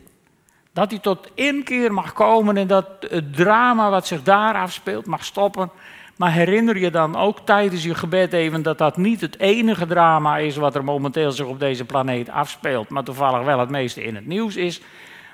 Dat 0.72 0.90
hij 0.90 1.00
tot 1.00 1.30
inkeer 1.34 1.92
mag 1.92 2.12
komen 2.12 2.56
en 2.56 2.66
dat 2.66 2.86
het 3.00 3.34
drama 3.36 3.90
wat 3.90 4.06
zich 4.06 4.22
daar 4.22 4.54
afspeelt 4.54 5.06
mag 5.06 5.24
stoppen. 5.24 5.70
Maar 6.16 6.32
herinner 6.32 6.78
je 6.78 6.90
dan 6.90 7.16
ook 7.16 7.40
tijdens 7.40 7.82
je 7.82 7.94
gebed 7.94 8.32
even 8.32 8.62
dat 8.62 8.78
dat 8.78 8.96
niet 8.96 9.20
het 9.20 9.38
enige 9.38 9.86
drama 9.86 10.38
is 10.38 10.56
wat 10.56 10.74
er 10.74 10.84
momenteel 10.84 11.32
zich 11.32 11.46
op 11.46 11.60
deze 11.60 11.84
planeet 11.84 12.30
afspeelt, 12.30 12.88
maar 12.88 13.04
toevallig 13.04 13.44
wel 13.44 13.58
het 13.58 13.70
meeste 13.70 14.04
in 14.04 14.14
het 14.14 14.26
nieuws 14.26 14.56
is. 14.56 14.80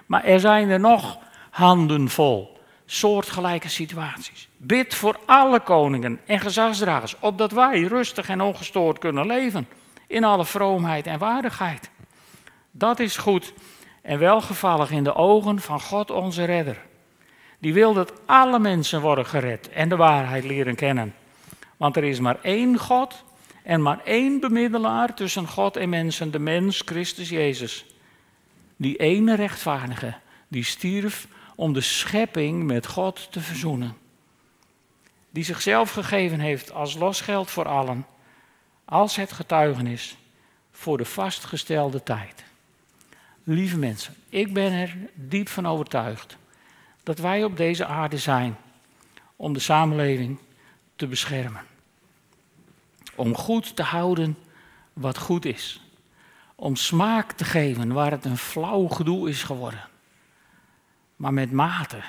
Maar 0.06 0.24
er 0.24 0.40
zijn 0.40 0.70
er 0.70 0.80
nog 0.80 1.18
handenvol 1.50 2.58
soortgelijke 2.86 3.68
situaties. 3.68 4.48
Bid 4.56 4.94
voor 4.94 5.18
alle 5.26 5.60
koningen 5.60 6.20
en 6.26 6.40
gezagsdragers, 6.40 7.16
opdat 7.20 7.52
wij 7.52 7.82
rustig 7.82 8.28
en 8.28 8.40
ongestoord 8.40 8.98
kunnen 8.98 9.26
leven 9.26 9.66
in 10.12 10.24
alle 10.24 10.44
vroomheid 10.44 11.06
en 11.06 11.18
waardigheid. 11.18 11.90
Dat 12.70 12.98
is 12.98 13.16
goed 13.16 13.52
en 14.02 14.18
welgevallig 14.18 14.90
in 14.90 15.04
de 15.04 15.14
ogen 15.14 15.60
van 15.60 15.80
God 15.80 16.10
onze 16.10 16.44
redder. 16.44 16.78
Die 17.58 17.72
wil 17.72 17.94
dat 17.94 18.12
alle 18.26 18.58
mensen 18.58 19.00
worden 19.00 19.26
gered 19.26 19.68
en 19.68 19.88
de 19.88 19.96
waarheid 19.96 20.44
leren 20.44 20.74
kennen. 20.74 21.14
Want 21.76 21.96
er 21.96 22.04
is 22.04 22.20
maar 22.20 22.38
één 22.42 22.78
God 22.78 23.24
en 23.62 23.82
maar 23.82 24.00
één 24.04 24.40
bemiddelaar 24.40 25.14
tussen 25.14 25.48
God 25.48 25.76
en 25.76 25.88
mensen, 25.88 26.30
de 26.30 26.38
mens 26.38 26.82
Christus 26.84 27.28
Jezus. 27.28 27.86
Die 28.76 28.96
ene 28.96 29.34
rechtvaardige, 29.34 30.14
die 30.48 30.64
stierf 30.64 31.26
om 31.56 31.72
de 31.72 31.80
schepping 31.80 32.64
met 32.64 32.86
God 32.86 33.32
te 33.32 33.40
verzoenen. 33.40 33.96
Die 35.30 35.44
zichzelf 35.44 35.90
gegeven 35.90 36.40
heeft 36.40 36.72
als 36.72 36.94
losgeld 36.94 37.50
voor 37.50 37.68
allen, 37.68 38.06
als 38.84 39.16
het 39.16 39.32
getuigenis 39.32 40.16
voor 40.70 40.98
de 40.98 41.04
vastgestelde 41.04 42.02
tijd. 42.02 42.44
Lieve 43.44 43.78
mensen, 43.78 44.14
ik 44.28 44.52
ben 44.52 44.72
er 44.72 44.96
diep 45.14 45.48
van 45.48 45.66
overtuigd 45.66 46.36
dat 47.02 47.18
wij 47.18 47.44
op 47.44 47.56
deze 47.56 47.86
aarde 47.86 48.18
zijn 48.18 48.56
om 49.36 49.52
de 49.52 49.58
samenleving 49.58 50.38
te 50.96 51.06
beschermen. 51.06 51.62
Om 53.14 53.36
goed 53.36 53.76
te 53.76 53.82
houden 53.82 54.38
wat 54.92 55.18
goed 55.18 55.44
is. 55.44 55.80
Om 56.54 56.76
smaak 56.76 57.32
te 57.32 57.44
geven 57.44 57.92
waar 57.92 58.10
het 58.10 58.24
een 58.24 58.38
flauw 58.38 58.86
gedoe 58.86 59.28
is 59.28 59.42
geworden. 59.42 59.88
Maar 61.16 61.32
met 61.32 61.52
mate. 61.52 62.02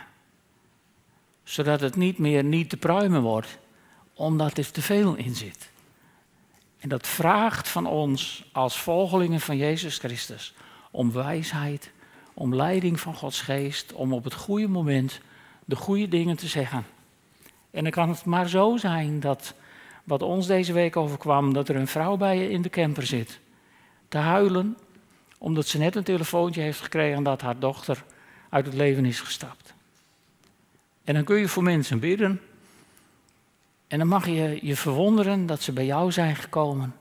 Zodat 1.44 1.80
het 1.80 1.96
niet 1.96 2.18
meer 2.18 2.44
niet 2.44 2.70
te 2.70 2.78
pruimen 2.78 3.22
wordt, 3.22 3.58
omdat 4.14 4.58
er 4.58 4.72
te 4.72 4.82
veel 4.82 5.16
in 5.16 5.36
zit. 5.36 5.72
En 6.84 6.90
dat 6.90 7.08
vraagt 7.08 7.70
van 7.70 7.86
ons 7.86 8.46
als 8.52 8.82
volgelingen 8.82 9.40
van 9.40 9.58
Jezus 9.58 9.98
Christus 9.98 10.54
om 10.92 11.12
wijsheid, 11.12 11.92
om 12.34 12.56
leiding 12.56 13.00
van 13.00 13.16
Gods 13.16 13.42
geest, 13.42 13.94
om 13.94 14.14
op 14.14 14.24
het 14.24 14.34
goede 14.34 14.68
moment 14.68 15.20
de 15.66 15.76
goede 15.76 16.08
dingen 16.08 16.36
te 16.36 16.48
zeggen. 16.48 16.86
En 17.72 17.84
dan 17.84 17.92
kan 17.92 18.10
het 18.10 18.26
maar 18.26 18.50
zo 18.50 18.78
zijn 18.78 19.20
dat 19.20 19.54
wat 20.04 20.22
ons 20.22 20.48
deze 20.48 20.74
week 20.74 20.96
overkwam, 20.96 21.54
dat 21.54 21.70
er 21.70 21.76
een 21.76 21.88
vrouw 21.88 22.18
bij 22.18 22.38
je 22.38 22.50
in 22.50 22.62
de 22.62 22.70
camper 22.70 23.06
zit, 23.06 23.40
te 24.08 24.18
huilen, 24.18 24.78
omdat 25.38 25.68
ze 25.68 25.78
net 25.78 25.96
een 25.96 26.04
telefoontje 26.04 26.62
heeft 26.62 26.82
gekregen 26.82 27.24
dat 27.24 27.42
haar 27.42 27.60
dochter 27.60 28.04
uit 28.50 28.66
het 28.66 28.76
leven 28.76 29.06
is 29.06 29.20
gestapt. 29.20 29.74
En 31.04 31.14
dan 31.14 31.24
kun 31.24 31.38
je 31.38 31.48
voor 31.48 31.64
mensen 31.64 32.00
bidden. 32.00 32.42
En 33.94 34.00
dan 34.00 34.08
mag 34.08 34.26
je 34.26 34.60
je 34.62 34.76
verwonderen 34.76 35.46
dat 35.46 35.62
ze 35.62 35.72
bij 35.72 35.86
jou 35.86 36.12
zijn 36.12 36.36
gekomen. 36.36 36.96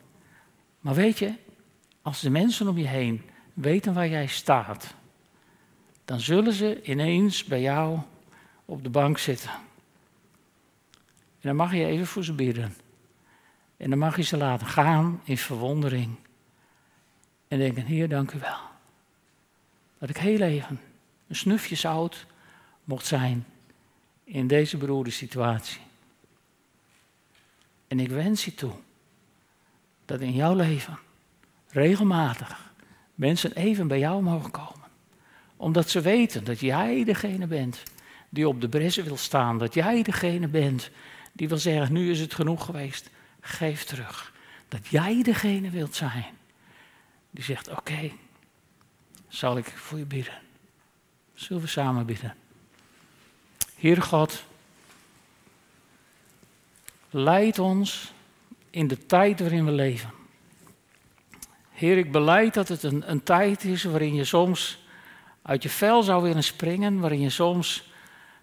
Maar 0.80 0.94
weet 0.94 1.18
je, 1.18 1.34
als 2.02 2.20
de 2.20 2.30
mensen 2.30 2.68
om 2.68 2.78
je 2.78 2.86
heen 2.86 3.22
weten 3.54 3.94
waar 3.94 4.08
jij 4.08 4.26
staat, 4.26 4.94
dan 6.04 6.20
zullen 6.20 6.52
ze 6.52 6.82
ineens 6.82 7.44
bij 7.44 7.60
jou 7.60 7.98
op 8.64 8.82
de 8.82 8.90
bank 8.90 9.18
zitten. 9.18 9.50
En 11.40 11.48
dan 11.48 11.56
mag 11.56 11.74
je 11.74 11.86
even 11.86 12.06
voor 12.06 12.24
ze 12.24 12.32
bidden. 12.32 12.74
En 13.76 13.90
dan 13.90 13.98
mag 13.98 14.16
je 14.16 14.22
ze 14.22 14.36
laten 14.36 14.66
gaan 14.66 15.20
in 15.24 15.38
verwondering. 15.38 16.16
En 17.48 17.58
denken, 17.58 17.84
Heer, 17.84 18.08
dank 18.08 18.32
u 18.32 18.38
wel. 18.38 18.60
Dat 19.98 20.08
ik 20.08 20.16
heel 20.16 20.40
even 20.40 20.80
een 21.28 21.36
snufje 21.36 21.76
zout 21.76 22.26
mocht 22.84 23.06
zijn 23.06 23.46
in 24.24 24.46
deze 24.46 24.76
beroerde 24.76 25.10
situatie. 25.10 25.90
En 27.92 28.00
ik 28.00 28.08
wens 28.08 28.44
je 28.44 28.54
toe 28.54 28.72
dat 30.04 30.20
in 30.20 30.32
jouw 30.32 30.54
leven 30.54 30.98
regelmatig 31.68 32.72
mensen 33.14 33.52
even 33.52 33.88
bij 33.88 33.98
jou 33.98 34.22
mogen 34.22 34.50
komen. 34.50 34.88
Omdat 35.56 35.90
ze 35.90 36.00
weten 36.00 36.44
dat 36.44 36.60
jij 36.60 37.04
degene 37.04 37.46
bent 37.46 37.82
die 38.28 38.48
op 38.48 38.60
de 38.60 38.68
bressen 38.68 39.04
wil 39.04 39.16
staan. 39.16 39.58
Dat 39.58 39.74
jij 39.74 40.02
degene 40.02 40.48
bent 40.48 40.90
die 41.32 41.48
wil 41.48 41.58
zeggen, 41.58 41.92
nu 41.92 42.10
is 42.10 42.20
het 42.20 42.34
genoeg 42.34 42.64
geweest, 42.64 43.10
geef 43.40 43.84
terug. 43.84 44.32
Dat 44.68 44.86
jij 44.86 45.22
degene 45.22 45.70
wilt 45.70 45.94
zijn 45.94 46.34
die 47.30 47.44
zegt, 47.44 47.68
oké, 47.68 48.10
zal 49.28 49.56
ik 49.56 49.66
voor 49.66 49.98
je 49.98 50.04
bidden. 50.04 50.38
Zullen 51.34 51.62
we 51.62 51.68
samen 51.68 52.06
bidden? 52.06 52.34
Heer 53.76 54.02
God, 54.02 54.44
leid 57.12 57.58
ons 57.58 58.12
in 58.70 58.88
de 58.88 59.06
tijd 59.06 59.40
waarin 59.40 59.64
we 59.64 59.70
leven. 59.70 60.10
Heer, 61.70 61.98
ik 61.98 62.12
beleid 62.12 62.54
dat 62.54 62.68
het 62.68 62.82
een, 62.82 63.10
een 63.10 63.22
tijd 63.22 63.64
is 63.64 63.84
waarin 63.84 64.14
je 64.14 64.24
soms 64.24 64.84
uit 65.42 65.62
je 65.62 65.68
vel 65.68 66.02
zou 66.02 66.22
willen 66.22 66.44
springen, 66.44 67.00
waarin 67.00 67.20
je 67.20 67.30
soms 67.30 67.90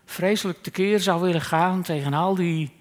vreselijk 0.05 0.63
tekeer 0.63 0.99
zou 0.99 1.21
willen 1.21 1.41
gaan 1.41 1.81
tegen 1.81 2.13
al 2.13 2.35
die 2.35 2.77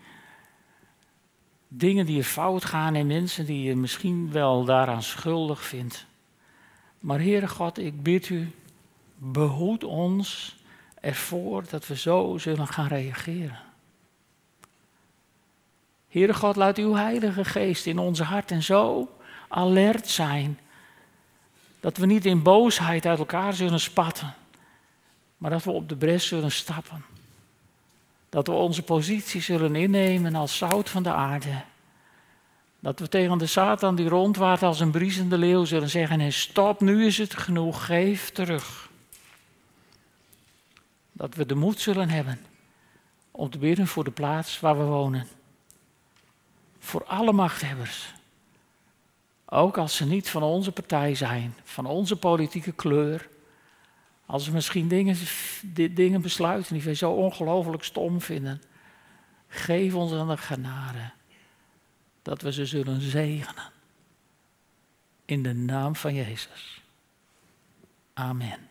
dingen 1.69 2.07
die 2.07 2.17
je 2.17 2.25
fout 2.25 2.65
gaan 2.65 2.95
en 2.95 3.07
mensen 3.07 3.47
die 3.47 3.63
je 3.63 3.77
misschien 3.77 4.33
wel 4.33 4.65
daaraan 4.65 5.03
schuldig 5.03 5.65
vindt. 5.65 6.07
Maar 7.01 7.19
Heere 7.19 7.49
God, 7.49 7.79
ik 7.79 8.03
bid 8.03 8.29
u, 8.29 8.51
behoed 9.15 9.85
ons 9.85 10.57
ervoor 11.01 11.65
dat 11.71 11.87
we 11.87 11.97
zo 11.97 12.39
zullen 12.39 12.67
gaan 12.67 12.87
reageren. 12.87 13.68
Heere 16.09 16.35
God, 16.35 16.57
laat 16.57 16.79
uw 16.79 16.95
Heilige 16.95 17.45
Geest 17.45 17.87
in 17.87 17.99
onze 17.99 18.25
harten 18.25 18.63
zo 18.63 19.09
alert 19.49 20.09
zijn 20.09 20.59
dat 21.81 21.97
we 21.97 22.07
niet 22.07 22.27
in 22.27 22.43
boosheid 22.43 23.07
uit 23.07 23.19
elkaar 23.19 23.55
zullen 23.55 23.81
spatten, 23.81 24.35
maar 25.37 25.51
dat 25.51 25.65
we 25.65 25.71
op 25.71 25.89
de 25.89 25.97
bres 25.97 26.27
zullen 26.27 26.53
stappen. 26.53 27.05
Dat 28.29 28.47
we 28.47 28.53
onze 28.53 28.83
positie 28.83 29.41
zullen 29.41 29.77
innemen 29.77 30.35
als 30.35 30.57
zout 30.57 30.89
van 30.89 31.03
de 31.03 31.13
aarde. 31.13 31.63
Dat 32.81 32.99
we 32.99 33.09
tegen 33.09 33.39
de 33.39 33.47
Satan 33.47 33.95
die 33.95 34.09
rondwaart 34.09 34.63
als 34.63 34.81
een 34.81 34.91
briesende 34.91 35.39
leeuw 35.39 35.65
zullen 35.65 35.91
zeggen: 35.91 36.21
en 36.21 36.33
stop, 36.33 36.81
nu 36.81 37.07
is 37.07 37.19
het 37.19 37.35
genoeg, 37.35 37.87
geef 37.87 38.31
terug. 38.31 38.91
Dat 41.13 41.35
we 41.35 41.47
de 41.47 41.55
moed 41.55 41.81
zullen 41.81 42.09
hebben 42.09 42.41
om 43.31 43.51
te 43.51 43.59
bidden 43.59 43.87
voor 43.87 44.05
de 44.05 44.11
plaats 44.11 44.61
waar 44.61 44.79
we 44.79 44.85
wonen. 44.85 45.27
Voor 46.89 47.05
alle 47.05 47.33
machthebbers. 47.33 48.15
Ook 49.45 49.79
als 49.79 49.97
ze 49.97 50.05
niet 50.05 50.31
van 50.31 50.43
onze 50.43 50.73
partij 50.73 51.15
zijn, 51.15 51.55
van 51.65 51.87
onze 51.87 52.17
politieke 52.17 52.73
kleur. 52.73 53.29
Als 54.27 54.47
we 54.47 54.53
misschien 54.53 54.89
dingen, 54.89 55.17
dingen 55.95 56.21
besluiten 56.21 56.75
die 56.75 56.83
we 56.83 56.95
zo 56.95 57.11
ongelooflijk 57.11 57.85
stom 57.85 58.21
vinden. 58.21 58.63
Geef 59.49 59.95
ons 59.95 60.13
aan 60.13 60.29
de 60.29 60.37
genade 60.37 61.11
dat 62.23 62.43
we 62.43 62.53
ze 62.53 62.67
zullen 62.67 63.01
zegenen. 63.01 63.71
In 65.25 65.43
de 65.43 65.53
naam 65.53 65.97
van 65.97 66.15
Jezus. 66.15 66.83
Amen. 68.15 68.68